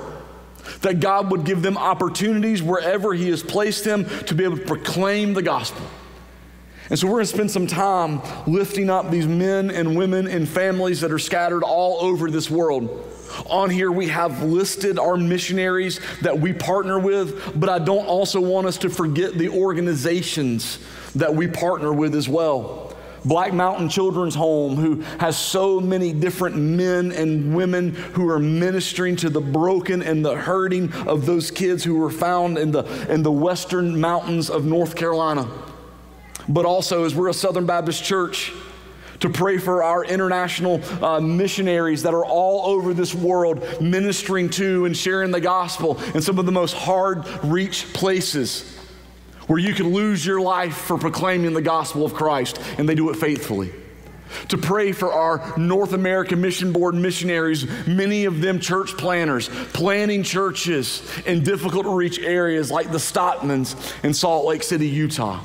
That 0.81 0.99
God 0.99 1.31
would 1.31 1.45
give 1.45 1.61
them 1.61 1.77
opportunities 1.77 2.61
wherever 2.61 3.13
He 3.13 3.29
has 3.29 3.43
placed 3.43 3.85
them 3.85 4.05
to 4.25 4.33
be 4.33 4.43
able 4.43 4.57
to 4.57 4.65
proclaim 4.65 5.33
the 5.33 5.43
gospel. 5.43 5.85
And 6.89 6.99
so 6.99 7.07
we're 7.07 7.13
going 7.13 7.25
to 7.25 7.33
spend 7.33 7.51
some 7.51 7.67
time 7.67 8.21
lifting 8.45 8.89
up 8.89 9.09
these 9.09 9.27
men 9.27 9.71
and 9.71 9.97
women 9.97 10.27
and 10.27 10.47
families 10.47 11.01
that 11.01 11.11
are 11.11 11.19
scattered 11.19 11.63
all 11.63 11.99
over 12.01 12.29
this 12.29 12.49
world. 12.49 13.11
On 13.47 13.69
here, 13.69 13.91
we 13.91 14.07
have 14.09 14.43
listed 14.43 14.99
our 14.99 15.17
missionaries 15.17 15.99
that 16.21 16.39
we 16.39 16.53
partner 16.53 16.99
with, 16.99 17.59
but 17.59 17.69
I 17.69 17.79
don't 17.79 18.05
also 18.05 18.39
want 18.39 18.67
us 18.67 18.77
to 18.79 18.89
forget 18.89 19.33
the 19.33 19.49
organizations 19.49 20.79
that 21.15 21.33
we 21.33 21.47
partner 21.47 21.91
with 21.91 22.15
as 22.15 22.29
well. 22.29 22.93
Black 23.25 23.53
Mountain 23.53 23.89
Children's 23.89 24.35
Home, 24.35 24.75
who 24.75 25.01
has 25.19 25.35
so 25.35 25.79
many 25.79 26.13
different 26.13 26.55
men 26.55 27.11
and 27.11 27.55
women 27.55 27.95
who 27.95 28.29
are 28.29 28.37
ministering 28.37 29.15
to 29.17 29.29
the 29.31 29.41
broken 29.41 30.03
and 30.03 30.23
the 30.23 30.35
hurting 30.35 30.93
of 31.07 31.25
those 31.25 31.49
kids 31.49 31.83
who 31.83 31.95
were 31.95 32.11
found 32.11 32.59
in 32.59 32.71
the, 32.71 32.83
in 33.11 33.23
the 33.23 33.31
western 33.31 33.99
mountains 33.99 34.51
of 34.51 34.65
North 34.65 34.95
Carolina 34.95 35.47
but 36.47 36.65
also 36.65 37.05
as 37.05 37.15
we're 37.15 37.29
a 37.29 37.33
Southern 37.33 37.65
Baptist 37.65 38.03
church, 38.03 38.51
to 39.19 39.29
pray 39.29 39.57
for 39.57 39.83
our 39.83 40.03
international 40.03 40.81
uh, 41.03 41.19
missionaries 41.19 42.03
that 42.03 42.13
are 42.13 42.25
all 42.25 42.67
over 42.75 42.93
this 42.93 43.13
world 43.13 43.81
ministering 43.81 44.49
to 44.49 44.85
and 44.85 44.95
sharing 44.95 45.31
the 45.31 45.41
gospel 45.41 45.99
in 46.13 46.21
some 46.21 46.37
of 46.39 46.45
the 46.45 46.51
most 46.51 46.73
hard 46.73 47.25
reached 47.43 47.93
places 47.93 48.77
where 49.47 49.59
you 49.59 49.73
can 49.73 49.93
lose 49.93 50.25
your 50.25 50.41
life 50.41 50.75
for 50.75 50.97
proclaiming 50.97 51.53
the 51.53 51.61
gospel 51.61 52.03
of 52.03 52.13
Christ, 52.13 52.59
and 52.77 52.89
they 52.89 52.95
do 52.95 53.09
it 53.11 53.15
faithfully. 53.15 53.71
To 54.49 54.57
pray 54.57 54.91
for 54.91 55.13
our 55.13 55.57
North 55.57 55.93
American 55.93 56.41
Mission 56.41 56.73
Board 56.73 56.95
missionaries, 56.95 57.65
many 57.87 58.25
of 58.25 58.41
them 58.41 58.59
church 58.59 58.97
planners, 58.97 59.47
planning 59.71 60.23
churches 60.23 61.07
in 61.27 61.43
difficult 61.43 61.85
to 61.85 61.95
reach 61.95 62.19
areas 62.19 62.71
like 62.71 62.91
the 62.91 62.97
Stockmans 62.97 63.75
in 64.03 64.15
Salt 64.15 64.45
Lake 64.45 64.63
City, 64.63 64.87
Utah 64.87 65.41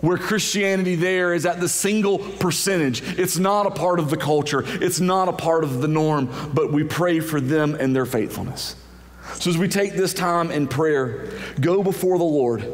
where 0.00 0.16
Christianity 0.16 0.94
there 0.94 1.34
is 1.34 1.46
at 1.46 1.60
the 1.60 1.68
single 1.68 2.18
percentage. 2.18 3.02
It's 3.18 3.38
not 3.38 3.66
a 3.66 3.70
part 3.70 3.98
of 3.98 4.10
the 4.10 4.16
culture, 4.16 4.62
it's 4.66 5.00
not 5.00 5.28
a 5.28 5.32
part 5.32 5.64
of 5.64 5.80
the 5.80 5.88
norm, 5.88 6.28
but 6.54 6.72
we 6.72 6.84
pray 6.84 7.20
for 7.20 7.40
them 7.40 7.74
and 7.74 7.94
their 7.94 8.06
faithfulness. 8.06 8.76
So 9.34 9.50
as 9.50 9.58
we 9.58 9.68
take 9.68 9.94
this 9.94 10.14
time 10.14 10.50
in 10.50 10.66
prayer, 10.66 11.28
go 11.60 11.82
before 11.82 12.18
the 12.18 12.24
Lord. 12.24 12.66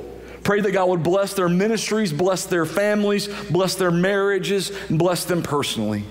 Pray 0.43 0.61
that 0.61 0.71
God 0.71 0.89
would 0.89 1.03
bless 1.03 1.35
their 1.35 1.49
ministries, 1.49 2.13
bless 2.13 2.47
their 2.47 2.65
families, 2.65 3.29
bless 3.51 3.75
their 3.75 3.91
marriages, 3.91 4.71
bless 4.89 5.25
them 5.25 5.43
personally. 5.43 6.05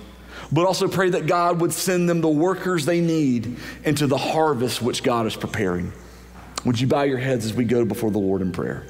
But 0.52 0.66
also 0.66 0.88
pray 0.88 1.10
that 1.12 1.26
God 1.26 1.62
would 1.62 1.74
send 1.74 2.08
them 2.10 2.22
the 2.22 2.28
workers 2.28 2.86
they 2.86 3.02
need 3.02 3.58
into 3.84 4.08
the 4.08 4.18
harvest 4.18 4.82
which 4.82 5.04
God 5.04 5.26
is 5.26 5.36
preparing. 5.36 5.94
Would 6.66 6.80
you 6.80 6.88
bow 6.88 7.04
your 7.04 7.18
heads 7.18 7.46
as 7.46 7.54
we 7.54 7.64
go 7.64 7.86
before 7.86 8.12
the 8.12 8.20
Lord 8.20 8.42
in 8.42 8.52
prayer? 8.52 8.86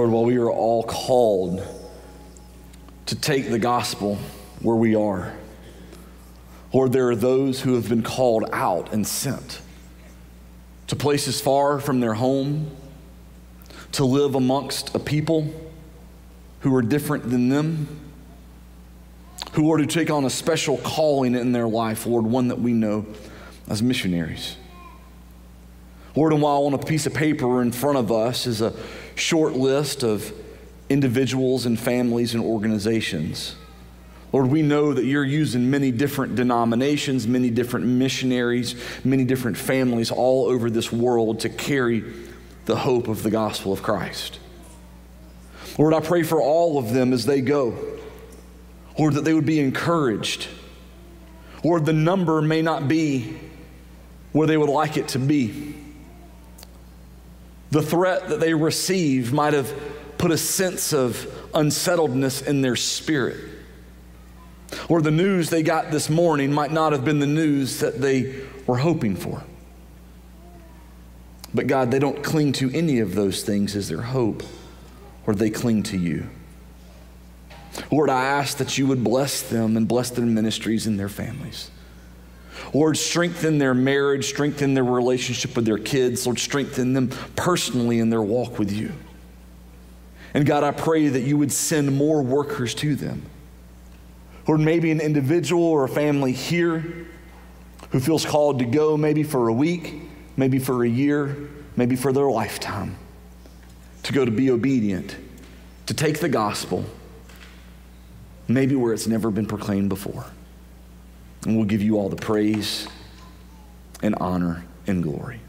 Lord, 0.00 0.12
while 0.12 0.24
we 0.24 0.38
are 0.38 0.50
all 0.50 0.82
called 0.82 1.62
to 3.04 3.14
take 3.14 3.50
the 3.50 3.58
gospel 3.58 4.16
where 4.62 4.74
we 4.74 4.94
are, 4.94 5.34
Lord, 6.72 6.92
there 6.92 7.10
are 7.10 7.14
those 7.14 7.60
who 7.60 7.74
have 7.74 7.86
been 7.86 8.02
called 8.02 8.48
out 8.50 8.94
and 8.94 9.06
sent 9.06 9.60
to 10.86 10.96
places 10.96 11.42
far 11.42 11.80
from 11.80 12.00
their 12.00 12.14
home, 12.14 12.74
to 13.92 14.06
live 14.06 14.36
amongst 14.36 14.94
a 14.94 14.98
people 14.98 15.52
who 16.60 16.74
are 16.74 16.80
different 16.80 17.28
than 17.28 17.50
them, 17.50 18.00
who 19.52 19.70
are 19.70 19.76
to 19.76 19.86
take 19.86 20.08
on 20.08 20.24
a 20.24 20.30
special 20.30 20.78
calling 20.78 21.34
in 21.34 21.52
their 21.52 21.68
life, 21.68 22.06
Lord, 22.06 22.24
one 22.24 22.48
that 22.48 22.58
we 22.58 22.72
know 22.72 23.04
as 23.68 23.82
missionaries. 23.82 24.56
Lord, 26.16 26.32
and 26.32 26.40
while 26.40 26.64
on 26.64 26.72
a 26.72 26.78
piece 26.78 27.04
of 27.04 27.12
paper 27.12 27.60
in 27.60 27.70
front 27.70 27.98
of 27.98 28.10
us 28.10 28.46
is 28.46 28.62
a 28.62 28.72
short 29.20 29.52
list 29.52 30.02
of 30.02 30.32
individuals 30.88 31.66
and 31.66 31.78
families 31.78 32.34
and 32.34 32.42
organizations, 32.42 33.54
Lord, 34.32 34.46
we 34.46 34.62
know 34.62 34.92
that 34.92 35.04
you're 35.04 35.24
using 35.24 35.70
many 35.70 35.90
different 35.90 36.36
denominations, 36.36 37.26
many 37.26 37.50
different 37.50 37.86
missionaries, 37.86 38.76
many 39.04 39.24
different 39.24 39.56
families 39.56 40.10
all 40.10 40.46
over 40.46 40.70
this 40.70 40.92
world 40.92 41.40
to 41.40 41.48
carry 41.48 42.04
the 42.66 42.76
hope 42.76 43.08
of 43.08 43.22
the 43.22 43.30
gospel 43.30 43.72
of 43.72 43.82
Christ. 43.82 44.38
Lord, 45.78 45.94
I 45.94 46.00
pray 46.00 46.22
for 46.22 46.40
all 46.40 46.78
of 46.78 46.92
them 46.92 47.12
as 47.12 47.26
they 47.26 47.40
go. 47.40 47.76
Lord, 48.98 49.14
that 49.14 49.24
they 49.24 49.34
would 49.34 49.46
be 49.46 49.58
encouraged. 49.58 50.46
Lord, 51.64 51.84
the 51.86 51.92
number 51.92 52.40
may 52.40 52.62
not 52.62 52.86
be 52.86 53.38
where 54.32 54.46
they 54.46 54.56
would 54.56 54.70
like 54.70 54.96
it 54.96 55.08
to 55.08 55.18
be. 55.18 55.74
The 57.70 57.82
threat 57.82 58.28
that 58.28 58.40
they 58.40 58.54
received 58.54 59.32
might 59.32 59.52
have 59.52 59.72
put 60.18 60.30
a 60.30 60.38
sense 60.38 60.92
of 60.92 61.26
unsettledness 61.54 62.42
in 62.42 62.62
their 62.62 62.76
spirit. 62.76 63.38
Or 64.88 65.00
the 65.00 65.10
news 65.10 65.50
they 65.50 65.62
got 65.62 65.90
this 65.90 66.10
morning 66.10 66.52
might 66.52 66.72
not 66.72 66.92
have 66.92 67.04
been 67.04 67.18
the 67.18 67.26
news 67.26 67.80
that 67.80 68.00
they 68.00 68.42
were 68.66 68.78
hoping 68.78 69.16
for. 69.16 69.42
But 71.52 71.66
God, 71.66 71.90
they 71.90 71.98
don't 71.98 72.22
cling 72.22 72.52
to 72.54 72.70
any 72.72 73.00
of 73.00 73.14
those 73.14 73.42
things 73.42 73.74
as 73.74 73.88
their 73.88 74.02
hope, 74.02 74.42
or 75.26 75.34
they 75.34 75.50
cling 75.50 75.82
to 75.84 75.98
you. 75.98 76.28
Lord, 77.90 78.10
I 78.10 78.24
ask 78.24 78.58
that 78.58 78.78
you 78.78 78.86
would 78.86 79.02
bless 79.02 79.42
them 79.42 79.76
and 79.76 79.88
bless 79.88 80.10
their 80.10 80.26
ministries 80.26 80.86
and 80.86 80.98
their 80.98 81.08
families. 81.08 81.70
Lord, 82.72 82.96
strengthen 82.96 83.58
their 83.58 83.74
marriage, 83.74 84.26
strengthen 84.26 84.74
their 84.74 84.84
relationship 84.84 85.56
with 85.56 85.64
their 85.64 85.78
kids. 85.78 86.26
Lord, 86.26 86.38
strengthen 86.38 86.92
them 86.92 87.08
personally 87.34 87.98
in 87.98 88.10
their 88.10 88.22
walk 88.22 88.58
with 88.58 88.70
you. 88.70 88.92
And 90.34 90.46
God, 90.46 90.62
I 90.62 90.70
pray 90.70 91.08
that 91.08 91.22
you 91.22 91.36
would 91.38 91.50
send 91.50 91.96
more 91.96 92.22
workers 92.22 92.74
to 92.76 92.94
them. 92.94 93.22
Lord, 94.46 94.60
maybe 94.60 94.90
an 94.90 95.00
individual 95.00 95.64
or 95.64 95.84
a 95.84 95.88
family 95.88 96.32
here 96.32 97.06
who 97.90 98.00
feels 98.00 98.24
called 98.24 98.60
to 98.60 98.64
go 98.64 98.96
maybe 98.96 99.24
for 99.24 99.48
a 99.48 99.52
week, 99.52 99.94
maybe 100.36 100.58
for 100.58 100.84
a 100.84 100.88
year, 100.88 101.50
maybe 101.76 101.96
for 101.96 102.12
their 102.12 102.30
lifetime, 102.30 102.96
to 104.04 104.12
go 104.12 104.24
to 104.24 104.30
be 104.30 104.50
obedient, 104.50 105.16
to 105.86 105.94
take 105.94 106.20
the 106.20 106.28
gospel, 106.28 106.84
maybe 108.46 108.76
where 108.76 108.92
it's 108.92 109.08
never 109.08 109.30
been 109.30 109.46
proclaimed 109.46 109.88
before. 109.88 110.24
And 111.44 111.56
we'll 111.56 111.66
give 111.66 111.82
you 111.82 111.96
all 111.96 112.08
the 112.08 112.16
praise 112.16 112.86
and 114.02 114.14
honor 114.16 114.64
and 114.86 115.02
glory. 115.02 115.40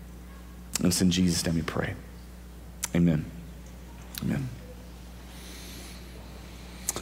And 0.78 0.88
it's 0.88 1.02
in 1.02 1.12
Jesus' 1.12 1.46
name 1.46 1.56
we 1.56 1.62
pray. 1.62 1.94
Amen. 2.96 3.26
Amen. 4.24 4.50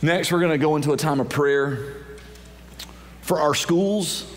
Next, 0.01 0.31
we're 0.31 0.39
going 0.39 0.51
to 0.51 0.57
go 0.57 0.75
into 0.75 0.93
a 0.93 0.97
time 0.97 1.19
of 1.19 1.29
prayer 1.29 1.95
for 3.21 3.39
our 3.39 3.53
schools, 3.53 4.31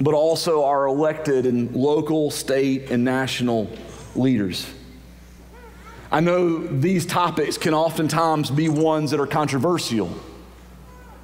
but 0.00 0.14
also 0.14 0.64
our 0.64 0.86
elected 0.86 1.46
and 1.46 1.74
local, 1.76 2.30
state, 2.30 2.90
and 2.90 3.04
national 3.04 3.70
leaders. 4.14 4.66
I 6.10 6.20
know 6.20 6.58
these 6.58 7.06
topics 7.06 7.56
can 7.56 7.74
oftentimes 7.74 8.50
be 8.50 8.68
ones 8.68 9.10
that 9.12 9.20
are 9.20 9.26
controversial 9.26 10.10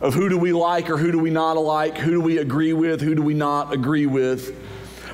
of 0.01 0.15
who 0.15 0.29
do 0.29 0.39
we 0.39 0.53
like 0.53 0.91
or 0.91 0.97
who 0.97 1.11
do 1.11 1.19
we 1.19 1.31
not 1.31 1.53
like, 1.53 1.99
who 1.99 2.13
do 2.13 2.21
we 2.21 2.39
agree 2.39 2.73
with, 2.73 3.01
who 3.01 3.15
do 3.15 3.23
we 3.23 3.35
not 3.35 3.73
agree 3.73 4.07
with. 4.07 4.57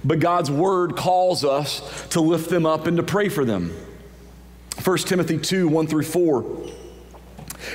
But 0.05 0.21
God's 0.21 0.51
word 0.51 0.97
calls 0.97 1.45
us 1.45 2.07
to 2.11 2.21
lift 2.21 2.51
them 2.51 2.67
up 2.67 2.87
and 2.87 2.97
to 2.99 3.03
pray 3.03 3.29
for 3.29 3.45
them. 3.45 3.75
1 4.83 4.99
Timothy 4.99 5.39
2 5.39 5.69
1 5.69 5.87
through 5.87 6.03
4. 6.03 6.71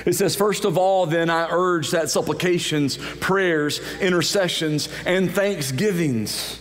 It 0.06 0.14
says, 0.14 0.36
First 0.36 0.64
of 0.64 0.78
all, 0.78 1.06
then 1.06 1.30
I 1.30 1.48
urge 1.50 1.90
that 1.90 2.10
supplications, 2.10 2.96
prayers, 2.96 3.80
intercessions, 4.00 4.88
and 5.04 5.30
thanksgivings 5.30 6.60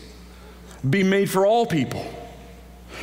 be 0.88 1.04
made 1.04 1.30
for 1.30 1.46
all 1.46 1.66
people, 1.66 2.06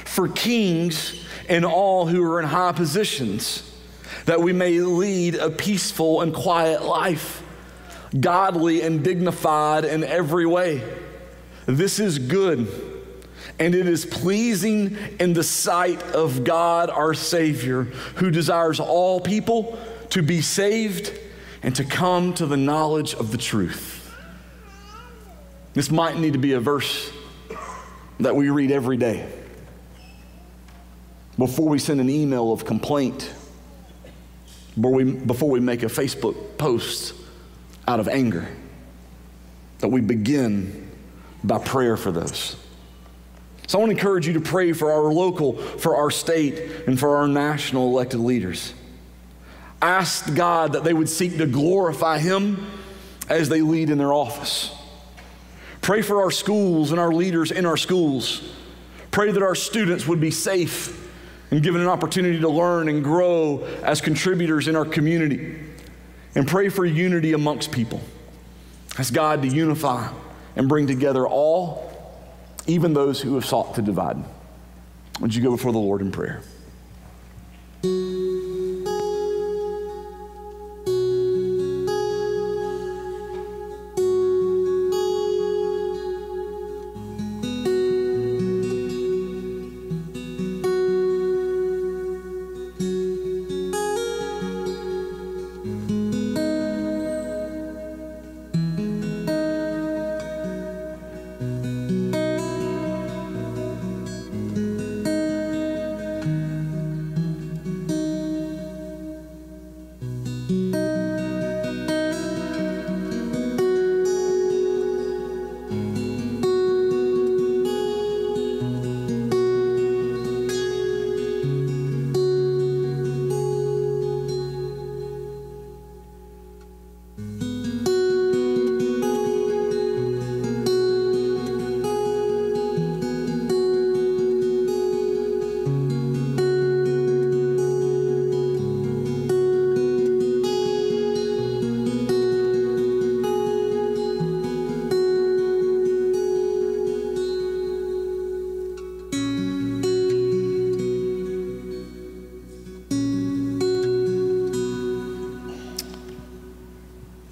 for 0.04 0.28
kings 0.28 1.24
and 1.48 1.64
all 1.64 2.06
who 2.06 2.22
are 2.24 2.40
in 2.40 2.46
high 2.46 2.72
positions, 2.72 3.70
that 4.26 4.40
we 4.40 4.52
may 4.52 4.80
lead 4.80 5.36
a 5.36 5.50
peaceful 5.50 6.20
and 6.20 6.34
quiet 6.34 6.82
life, 6.82 7.42
godly 8.18 8.82
and 8.82 9.02
dignified 9.02 9.84
in 9.84 10.04
every 10.04 10.46
way. 10.46 10.82
This 11.66 11.98
is 11.98 12.18
good, 12.18 12.68
and 13.58 13.74
it 13.74 13.88
is 13.88 14.04
pleasing 14.04 14.96
in 15.18 15.32
the 15.32 15.42
sight 15.42 16.02
of 16.12 16.44
God 16.44 16.90
our 16.90 17.14
Savior, 17.14 17.84
who 18.16 18.30
desires 18.30 18.78
all 18.78 19.20
people 19.20 19.78
to 20.10 20.22
be 20.22 20.40
saved 20.40 21.12
and 21.62 21.74
to 21.74 21.84
come 21.84 22.34
to 22.34 22.46
the 22.46 22.56
knowledge 22.56 23.14
of 23.14 23.32
the 23.32 23.38
truth. 23.38 24.14
This 25.74 25.90
might 25.90 26.18
need 26.18 26.32
to 26.32 26.38
be 26.38 26.52
a 26.52 26.60
verse 26.60 27.12
that 28.20 28.34
we 28.34 28.48
read 28.50 28.70
every 28.70 28.96
day 28.96 29.28
before 31.38 31.68
we 31.68 31.78
send 31.78 32.00
an 32.00 32.08
email 32.08 32.52
of 32.52 32.64
complaint, 32.64 33.30
before 34.76 34.92
we, 34.92 35.04
before 35.04 35.50
we 35.50 35.60
make 35.60 35.82
a 35.82 35.86
Facebook 35.86 36.58
post 36.58 37.14
out 37.88 37.98
of 37.98 38.08
anger, 38.08 38.46
that 39.78 39.88
we 39.88 40.00
begin 40.00 40.90
by 41.42 41.58
prayer 41.58 41.96
for 41.96 42.12
those. 42.12 42.56
So 43.66 43.78
I 43.78 43.80
want 43.80 43.90
to 43.90 43.96
encourage 43.96 44.26
you 44.28 44.34
to 44.34 44.40
pray 44.40 44.72
for 44.72 44.92
our 44.92 45.12
local, 45.12 45.56
for 45.56 45.96
our 45.96 46.10
state, 46.10 46.86
and 46.86 46.98
for 46.98 47.16
our 47.16 47.26
national 47.26 47.88
elected 47.88 48.20
leaders 48.20 48.72
Ask 49.82 50.34
God 50.34 50.72
that 50.72 50.84
they 50.84 50.94
would 50.94 51.08
seek 51.08 51.36
to 51.38 51.46
glorify 51.46 52.18
Him 52.18 52.66
as 53.28 53.48
they 53.48 53.60
lead 53.60 53.90
in 53.90 53.98
their 53.98 54.12
office. 54.12 54.74
Pray 55.82 56.02
for 56.02 56.22
our 56.22 56.30
schools 56.30 56.90
and 56.90 57.00
our 57.00 57.12
leaders 57.12 57.50
in 57.50 57.66
our 57.66 57.76
schools. 57.76 58.42
Pray 59.10 59.30
that 59.30 59.42
our 59.42 59.54
students 59.54 60.06
would 60.06 60.20
be 60.20 60.30
safe 60.30 61.05
and 61.50 61.62
given 61.62 61.80
an 61.80 61.86
opportunity 61.86 62.40
to 62.40 62.48
learn 62.48 62.88
and 62.88 63.04
grow 63.04 63.64
as 63.82 64.00
contributors 64.00 64.68
in 64.68 64.76
our 64.76 64.84
community. 64.84 65.58
And 66.34 66.46
pray 66.46 66.68
for 66.68 66.84
unity 66.84 67.32
amongst 67.32 67.72
people. 67.72 68.00
Ask 68.98 69.14
God 69.14 69.42
to 69.42 69.48
unify 69.48 70.12
and 70.54 70.68
bring 70.68 70.86
together 70.86 71.26
all, 71.26 71.92
even 72.66 72.94
those 72.94 73.20
who 73.20 73.34
have 73.36 73.44
sought 73.44 73.74
to 73.76 73.82
divide. 73.82 74.16
Would 75.20 75.34
you 75.34 75.42
go 75.42 75.50
before 75.50 75.72
the 75.72 75.78
Lord 75.78 76.00
in 76.00 76.12
prayer? 76.12 76.42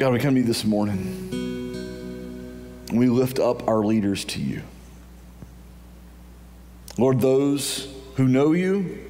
God, 0.04 0.12
we 0.12 0.18
come 0.18 0.34
to 0.34 0.40
you 0.42 0.46
this 0.46 0.66
morning. 0.66 1.30
We 2.92 3.08
lift 3.08 3.38
up 3.38 3.66
our 3.66 3.82
leaders 3.82 4.26
to 4.26 4.38
you. 4.38 4.60
Lord, 6.98 7.22
those 7.22 7.88
who 8.16 8.28
know 8.28 8.52
you 8.52 9.02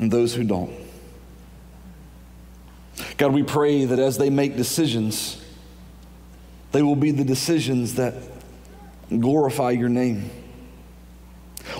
and 0.00 0.10
those 0.10 0.34
who 0.34 0.42
don't. 0.42 0.72
God, 3.16 3.32
we 3.32 3.44
pray 3.44 3.84
that 3.84 4.00
as 4.00 4.18
they 4.18 4.28
make 4.28 4.56
decisions, 4.56 5.40
they 6.72 6.82
will 6.82 6.96
be 6.96 7.12
the 7.12 7.22
decisions 7.22 7.94
that 7.94 8.14
glorify 9.08 9.70
your 9.70 9.88
name. 9.88 10.30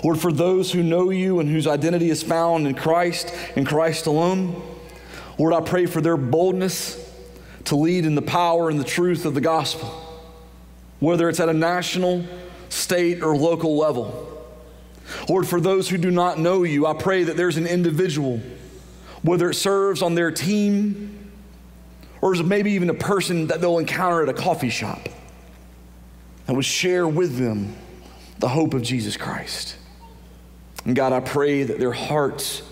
Lord, 0.01 0.17
for 0.17 0.31
those 0.31 0.71
who 0.71 0.81
know 0.81 1.09
you 1.09 1.41
and 1.41 1.49
whose 1.49 1.67
identity 1.67 2.09
is 2.09 2.23
found 2.23 2.67
in 2.67 2.73
Christ 2.73 3.35
and 3.57 3.67
Christ 3.67 4.05
alone, 4.05 4.63
Lord, 5.37 5.53
I 5.53 5.59
pray 5.59 5.87
for 5.87 5.99
their 5.99 6.15
boldness 6.15 7.10
to 7.65 7.75
lead 7.75 8.05
in 8.05 8.15
the 8.15 8.21
power 8.21 8.69
and 8.69 8.79
the 8.79 8.85
truth 8.85 9.25
of 9.25 9.33
the 9.33 9.41
gospel, 9.41 9.89
whether 10.99 11.29
it's 11.29 11.39
at 11.39 11.49
a 11.49 11.53
national, 11.53 12.25
state, 12.69 13.21
or 13.21 13.35
local 13.35 13.77
level. 13.77 14.27
Lord, 15.27 15.47
for 15.47 15.59
those 15.59 15.89
who 15.89 15.97
do 15.97 16.11
not 16.11 16.39
know 16.39 16.63
you, 16.63 16.85
I 16.85 16.93
pray 16.93 17.23
that 17.23 17.37
there's 17.37 17.57
an 17.57 17.67
individual, 17.67 18.41
whether 19.21 19.49
it 19.49 19.55
serves 19.55 20.01
on 20.01 20.15
their 20.15 20.31
team 20.31 21.31
or 22.21 22.33
is 22.33 22.43
maybe 22.43 22.71
even 22.71 22.89
a 22.89 22.95
person 22.95 23.47
that 23.47 23.61
they'll 23.61 23.79
encounter 23.79 24.21
at 24.21 24.29
a 24.29 24.33
coffee 24.33 24.69
shop, 24.69 25.09
that 26.45 26.53
would 26.53 26.65
share 26.65 27.07
with 27.07 27.37
them 27.37 27.75
the 28.39 28.47
hope 28.47 28.73
of 28.73 28.83
Jesus 28.83 29.17
Christ. 29.17 29.75
And 30.85 30.95
God, 30.95 31.13
I 31.13 31.19
pray 31.19 31.63
that 31.63 31.79
their 31.79 31.91
hearts 31.91 32.63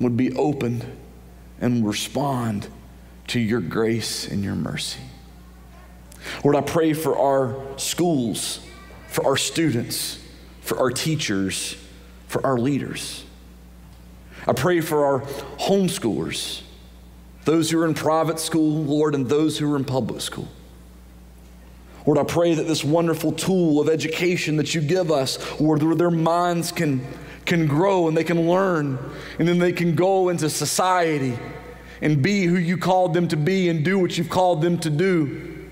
would 0.00 0.16
be 0.16 0.34
opened 0.34 0.84
and 1.60 1.86
respond 1.86 2.68
to 3.28 3.40
your 3.40 3.60
grace 3.60 4.26
and 4.26 4.42
your 4.42 4.54
mercy. 4.54 5.00
Lord, 6.44 6.56
I 6.56 6.60
pray 6.60 6.92
for 6.92 7.16
our 7.16 7.78
schools, 7.78 8.60
for 9.08 9.26
our 9.26 9.36
students, 9.36 10.18
for 10.60 10.78
our 10.78 10.90
teachers, 10.90 11.76
for 12.26 12.44
our 12.44 12.58
leaders. 12.58 13.24
I 14.46 14.52
pray 14.52 14.80
for 14.80 15.04
our 15.04 15.20
homeschoolers, 15.58 16.62
those 17.44 17.70
who 17.70 17.80
are 17.80 17.86
in 17.86 17.94
private 17.94 18.38
school, 18.38 18.84
Lord, 18.84 19.14
and 19.14 19.28
those 19.28 19.58
who 19.58 19.72
are 19.72 19.76
in 19.76 19.84
public 19.84 20.20
school. 20.20 20.48
Lord, 22.06 22.18
I 22.18 22.24
pray 22.24 22.54
that 22.54 22.66
this 22.66 22.82
wonderful 22.82 23.32
tool 23.32 23.80
of 23.80 23.88
education 23.88 24.56
that 24.56 24.74
you 24.74 24.80
give 24.80 25.10
us, 25.10 25.38
Lord, 25.60 25.82
where 25.82 25.94
their 25.94 26.10
minds 26.10 26.72
can, 26.72 27.06
can 27.44 27.66
grow 27.66 28.08
and 28.08 28.16
they 28.16 28.24
can 28.24 28.48
learn, 28.48 28.98
and 29.38 29.46
then 29.46 29.58
they 29.58 29.72
can 29.72 29.94
go 29.94 30.30
into 30.30 30.48
society 30.48 31.38
and 32.00 32.22
be 32.22 32.44
who 32.44 32.56
you 32.56 32.76
called 32.76 33.14
them 33.14 33.28
to 33.28 33.36
be 33.36 33.68
and 33.68 33.84
do 33.84 33.98
what 33.98 34.16
you've 34.16 34.30
called 34.30 34.62
them 34.62 34.78
to 34.78 34.90
do, 34.90 35.68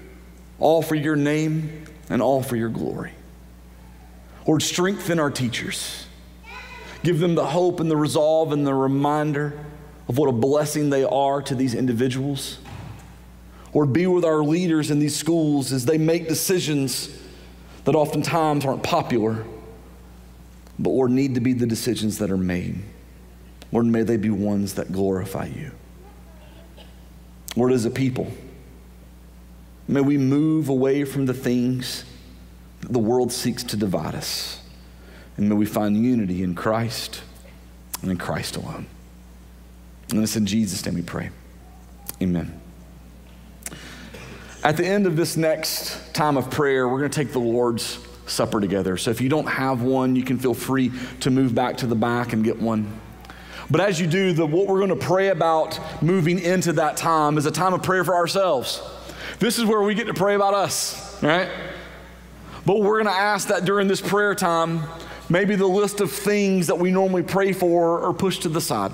all 0.58 0.82
for 0.82 0.94
your 0.94 1.16
name 1.16 1.84
and 2.08 2.20
all 2.22 2.42
for 2.42 2.56
your 2.56 2.68
glory. 2.68 3.12
Lord, 4.46 4.62
strengthen 4.62 5.18
our 5.18 5.30
teachers. 5.30 6.06
Give 7.02 7.18
them 7.18 7.34
the 7.34 7.46
hope 7.46 7.80
and 7.80 7.90
the 7.90 7.96
resolve 7.96 8.52
and 8.52 8.66
the 8.66 8.74
reminder 8.74 9.58
of 10.08 10.18
what 10.18 10.28
a 10.28 10.32
blessing 10.32 10.90
they 10.90 11.04
are 11.04 11.42
to 11.42 11.54
these 11.54 11.74
individuals. 11.74 12.58
Lord, 13.74 13.92
be 13.92 14.06
with 14.06 14.24
our 14.24 14.42
leaders 14.42 14.90
in 14.90 14.98
these 14.98 15.14
schools 15.14 15.72
as 15.72 15.84
they 15.84 15.98
make 15.98 16.28
decisions 16.28 17.10
that 17.84 17.94
oftentimes 17.94 18.64
aren't 18.64 18.82
popular, 18.82 19.44
but 20.78 20.90
Lord, 20.90 21.10
need 21.10 21.34
to 21.34 21.40
be 21.40 21.52
the 21.52 21.66
decisions 21.66 22.18
that 22.18 22.30
are 22.30 22.36
made. 22.36 22.80
Lord, 23.72 23.86
may 23.86 24.02
they 24.02 24.16
be 24.16 24.30
ones 24.30 24.74
that 24.74 24.92
glorify 24.92 25.46
you. 25.46 25.72
Lord, 27.56 27.72
as 27.72 27.84
a 27.84 27.90
people, 27.90 28.30
may 29.88 30.02
we 30.02 30.18
move 30.18 30.68
away 30.68 31.04
from 31.04 31.26
the 31.26 31.34
things 31.34 32.04
that 32.80 32.92
the 32.92 32.98
world 32.98 33.32
seeks 33.32 33.64
to 33.64 33.76
divide 33.76 34.14
us. 34.14 34.60
And 35.36 35.48
may 35.48 35.54
we 35.54 35.66
find 35.66 36.02
unity 36.02 36.42
in 36.42 36.54
Christ 36.54 37.22
and 38.02 38.10
in 38.10 38.18
Christ 38.18 38.56
alone. 38.56 38.86
And 40.10 40.22
it's 40.22 40.36
in 40.36 40.46
Jesus' 40.46 40.84
name 40.84 40.94
we 40.94 41.02
pray. 41.02 41.30
Amen. 42.22 42.60
At 44.62 44.76
the 44.76 44.86
end 44.86 45.06
of 45.06 45.16
this 45.16 45.36
next 45.36 46.14
time 46.14 46.36
of 46.36 46.50
prayer, 46.50 46.88
we're 46.88 46.98
going 46.98 47.10
to 47.10 47.24
take 47.24 47.32
the 47.32 47.38
Lord's 47.38 47.98
Supper 48.26 48.60
together. 48.60 48.96
So 48.96 49.12
if 49.12 49.20
you 49.20 49.28
don't 49.28 49.46
have 49.46 49.82
one, 49.82 50.16
you 50.16 50.24
can 50.24 50.38
feel 50.38 50.54
free 50.54 50.90
to 51.20 51.30
move 51.30 51.54
back 51.54 51.76
to 51.78 51.86
the 51.86 51.94
back 51.94 52.32
and 52.32 52.42
get 52.42 52.60
one. 52.60 53.00
But 53.70 53.80
as 53.80 54.00
you 54.00 54.06
do, 54.06 54.32
the, 54.32 54.46
what 54.46 54.66
we're 54.66 54.78
going 54.78 54.90
to 54.90 54.96
pray 54.96 55.28
about 55.28 55.78
moving 56.02 56.38
into 56.38 56.72
that 56.74 56.96
time 56.96 57.36
is 57.38 57.46
a 57.46 57.50
time 57.50 57.74
of 57.74 57.82
prayer 57.82 58.04
for 58.04 58.14
ourselves. 58.14 58.80
This 59.38 59.58
is 59.58 59.64
where 59.64 59.82
we 59.82 59.94
get 59.94 60.06
to 60.06 60.14
pray 60.14 60.34
about 60.34 60.54
us, 60.54 61.22
right? 61.22 61.48
But 62.64 62.80
we're 62.80 63.02
going 63.02 63.14
to 63.14 63.20
ask 63.20 63.48
that 63.48 63.64
during 63.64 63.88
this 63.88 64.00
prayer 64.00 64.34
time, 64.34 64.82
maybe 65.28 65.56
the 65.56 65.66
list 65.66 66.00
of 66.00 66.10
things 66.10 66.68
that 66.68 66.78
we 66.78 66.90
normally 66.90 67.22
pray 67.22 67.52
for 67.52 68.02
are 68.02 68.12
pushed 68.12 68.42
to 68.42 68.48
the 68.48 68.60
side. 68.60 68.92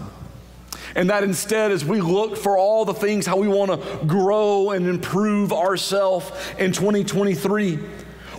And 0.94 1.08
that 1.10 1.22
instead, 1.22 1.70
as 1.70 1.84
we 1.84 2.00
look 2.00 2.36
for 2.36 2.58
all 2.58 2.84
the 2.84 2.94
things, 2.94 3.26
how 3.26 3.38
we 3.38 3.48
want 3.48 3.70
to 3.70 4.06
grow 4.06 4.70
and 4.70 4.86
improve 4.86 5.52
ourselves 5.52 6.30
in 6.58 6.72
2023, 6.72 7.78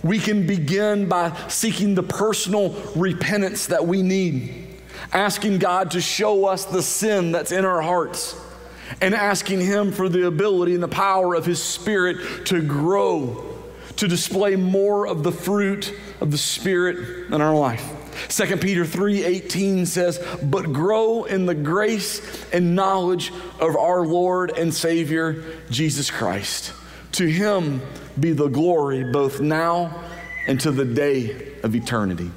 we 0.04 0.18
can 0.18 0.46
begin 0.46 1.08
by 1.08 1.36
seeking 1.48 1.94
the 1.94 2.02
personal 2.02 2.70
repentance 2.94 3.66
that 3.66 3.86
we 3.86 4.02
need, 4.02 4.63
asking 5.12 5.58
God 5.58 5.92
to 5.92 6.00
show 6.00 6.46
us 6.46 6.64
the 6.64 6.82
sin 6.82 7.32
that's 7.32 7.52
in 7.52 7.64
our 7.64 7.82
hearts, 7.82 8.36
and 9.00 9.14
asking 9.14 9.60
Him 9.60 9.92
for 9.92 10.08
the 10.08 10.26
ability 10.26 10.74
and 10.74 10.82
the 10.82 10.88
power 10.88 11.34
of 11.34 11.46
His 11.46 11.62
Spirit 11.62 12.46
to 12.46 12.62
grow 12.62 13.54
to 13.96 14.08
display 14.08 14.56
more 14.56 15.06
of 15.06 15.22
the 15.22 15.32
fruit 15.32 15.94
of 16.20 16.30
the 16.30 16.38
Spirit 16.38 17.32
in 17.32 17.40
our 17.40 17.54
life. 17.54 17.84
2 18.28 18.60
Peter 18.60 18.84
3:18 18.84 19.86
says, 19.86 20.18
"But 20.42 20.72
grow 20.72 21.24
in 21.24 21.46
the 21.46 21.54
grace 21.54 22.20
and 22.52 22.74
knowledge 22.74 23.32
of 23.60 23.76
our 23.76 24.06
Lord 24.06 24.52
and 24.56 24.72
Savior 24.74 25.36
Jesus 25.70 26.10
Christ. 26.10 26.72
To 27.12 27.26
him 27.26 27.80
be 28.18 28.32
the 28.32 28.48
glory 28.48 29.04
both 29.04 29.40
now 29.40 29.94
and 30.46 30.60
to 30.60 30.70
the 30.70 30.84
day 30.84 31.34
of 31.62 31.74
eternity." 31.74 32.30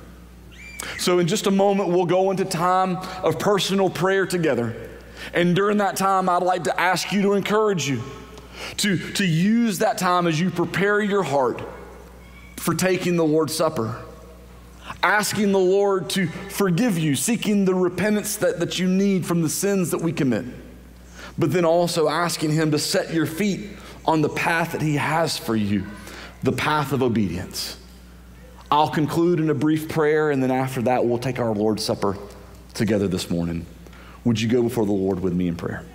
So 0.98 1.20
in 1.20 1.28
just 1.28 1.48
a 1.48 1.52
moment 1.52 1.90
we'll 1.90 2.06
go 2.06 2.32
into 2.32 2.46
time 2.46 2.98
of 3.24 3.40
personal 3.40 3.90
prayer 3.90 4.26
together. 4.26 4.76
And 5.34 5.56
during 5.56 5.78
that 5.78 5.96
time 5.96 6.30
I'd 6.30 6.44
like 6.44 6.66
to 6.66 6.80
ask 6.80 7.12
you 7.12 7.22
to 7.24 7.34
encourage 7.34 7.88
you 7.88 8.04
to, 8.78 8.98
to 9.14 9.26
use 9.26 9.80
that 9.80 9.98
time 9.98 10.28
as 10.28 10.40
you 10.40 10.50
prepare 10.50 11.02
your 11.02 11.24
heart 11.24 11.62
for 12.58 12.74
taking 12.74 13.16
the 13.16 13.26
Lord's 13.26 13.56
Supper. 13.56 14.04
Asking 15.04 15.52
the 15.52 15.60
Lord 15.60 16.10
to 16.12 16.28
forgive 16.28 16.98
you, 16.98 17.16
seeking 17.16 17.66
the 17.66 17.76
repentance 17.76 18.38
that, 18.38 18.60
that 18.60 18.80
you 18.80 18.88
need 18.88 19.26
from 19.26 19.42
the 19.42 19.50
sins 19.50 19.92
that 19.92 20.02
we 20.02 20.12
commit. 20.12 20.46
But 21.38 21.52
then 21.52 21.66
also 21.66 22.10
asking 22.10 22.52
Him 22.52 22.72
to 22.72 22.80
set 22.80 23.14
your 23.14 23.26
feet 23.26 23.70
on 24.06 24.22
the 24.22 24.30
path 24.30 24.72
that 24.72 24.82
He 24.82 24.96
has 24.96 25.38
for 25.38 25.56
you, 25.56 25.86
the 26.42 26.52
path 26.52 26.94
of 26.94 27.04
obedience. 27.04 27.78
I'll 28.70 28.90
conclude 28.90 29.40
in 29.40 29.50
a 29.50 29.54
brief 29.54 29.88
prayer, 29.88 30.32
and 30.32 30.44
then 30.44 30.52
after 30.52 30.82
that, 30.84 31.06
we'll 31.06 31.20
take 31.20 31.40
our 31.40 31.54
Lord's 31.54 31.84
Supper 31.86 32.18
together 32.74 33.08
this 33.08 33.30
morning. 33.30 33.66
Would 34.26 34.42
you 34.42 34.50
go 34.50 34.62
before 34.62 34.86
the 34.86 34.92
Lord 34.92 35.22
with 35.22 35.34
me 35.34 35.48
in 35.48 35.56
prayer? 35.56 35.86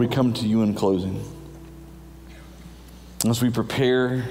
Lord, 0.00 0.08
we 0.08 0.16
come 0.16 0.32
to 0.32 0.48
you 0.48 0.62
in 0.62 0.72
closing. 0.72 1.22
As 3.28 3.42
we 3.42 3.50
prepare 3.50 4.24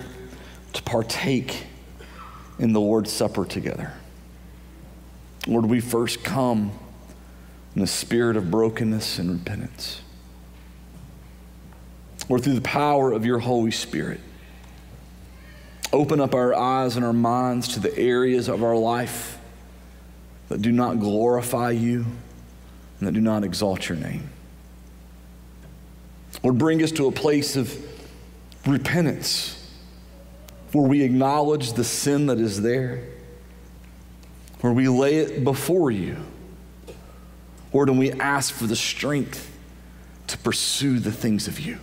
to 0.73 0.81
partake 0.81 1.67
in 2.57 2.73
the 2.73 2.79
Lord's 2.79 3.13
Supper 3.13 3.45
together. 3.45 3.93
Lord, 5.45 5.67
we 5.67 5.79
first 5.79 6.23
come 6.23 6.71
in 7.75 7.81
the 7.81 7.87
spirit 7.87 8.35
of 8.35 8.49
brokenness 8.49 9.19
and 9.19 9.29
repentance. 9.29 10.01
Lord, 12.29 12.43
through 12.43 12.55
the 12.55 12.61
power 12.61 13.11
of 13.11 13.23
your 13.23 13.37
Holy 13.37 13.69
Spirit, 13.69 14.21
open 15.93 16.19
up 16.19 16.33
our 16.33 16.55
eyes 16.55 16.95
and 16.95 17.05
our 17.05 17.13
minds 17.13 17.67
to 17.75 17.79
the 17.79 17.95
areas 17.95 18.47
of 18.47 18.63
our 18.63 18.75
life 18.75 19.37
that 20.47 20.63
do 20.63 20.71
not 20.71 20.99
glorify 20.99 21.69
you 21.69 22.07
and 22.97 23.07
that 23.07 23.11
do 23.11 23.21
not 23.21 23.43
exalt 23.43 23.87
your 23.87 23.99
name. 23.99 24.31
Lord, 26.43 26.57
bring 26.57 26.83
us 26.83 26.91
to 26.93 27.07
a 27.07 27.11
place 27.11 27.55
of 27.55 27.75
repentance 28.65 29.55
where 30.71 30.87
we 30.87 31.01
acknowledge 31.01 31.73
the 31.73 31.83
sin 31.83 32.27
that 32.27 32.39
is 32.39 32.61
there, 32.61 33.03
where 34.61 34.73
we 34.73 34.87
lay 34.87 35.17
it 35.17 35.43
before 35.43 35.91
you. 35.91 36.17
Lord, 37.73 37.89
and 37.89 37.99
we 37.99 38.11
ask 38.13 38.53
for 38.53 38.65
the 38.65 38.75
strength 38.75 39.55
to 40.27 40.37
pursue 40.37 40.99
the 40.99 41.11
things 41.11 41.47
of 41.47 41.59
you. 41.59 41.79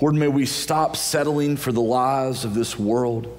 Lord, 0.00 0.14
may 0.14 0.28
we 0.28 0.44
stop 0.44 0.96
settling 0.96 1.56
for 1.56 1.72
the 1.72 1.80
lies 1.80 2.44
of 2.44 2.54
this 2.54 2.78
world 2.78 3.34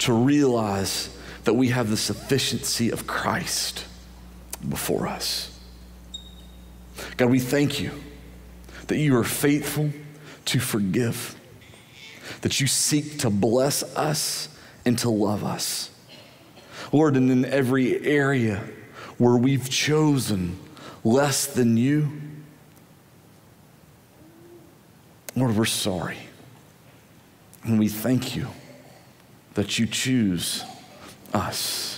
to 0.00 0.12
realize 0.12 1.16
that 1.44 1.54
we 1.54 1.68
have 1.68 1.88
the 1.88 1.96
sufficiency 1.96 2.90
of 2.90 3.06
Christ 3.06 3.86
before 4.68 5.06
us. 5.06 5.58
God, 7.16 7.30
we 7.30 7.38
thank 7.38 7.80
you 7.80 7.92
that 8.88 8.98
you 8.98 9.16
are 9.16 9.24
faithful 9.24 9.90
to 10.46 10.58
forgive, 10.58 11.38
that 12.40 12.60
you 12.60 12.66
seek 12.66 13.18
to 13.20 13.30
bless 13.30 13.82
us 13.96 14.48
and 14.84 14.98
to 14.98 15.10
love 15.10 15.44
us. 15.44 15.90
Lord, 16.92 17.16
and 17.16 17.30
in 17.30 17.44
every 17.44 18.04
area 18.04 18.64
where 19.18 19.36
we've 19.36 19.68
chosen 19.68 20.58
less 21.04 21.46
than 21.46 21.76
you, 21.76 22.10
Lord, 25.36 25.54
we're 25.56 25.66
sorry. 25.66 26.18
And 27.64 27.78
we 27.78 27.88
thank 27.88 28.34
you 28.34 28.48
that 29.54 29.78
you 29.78 29.86
choose 29.86 30.64
us. 31.34 31.97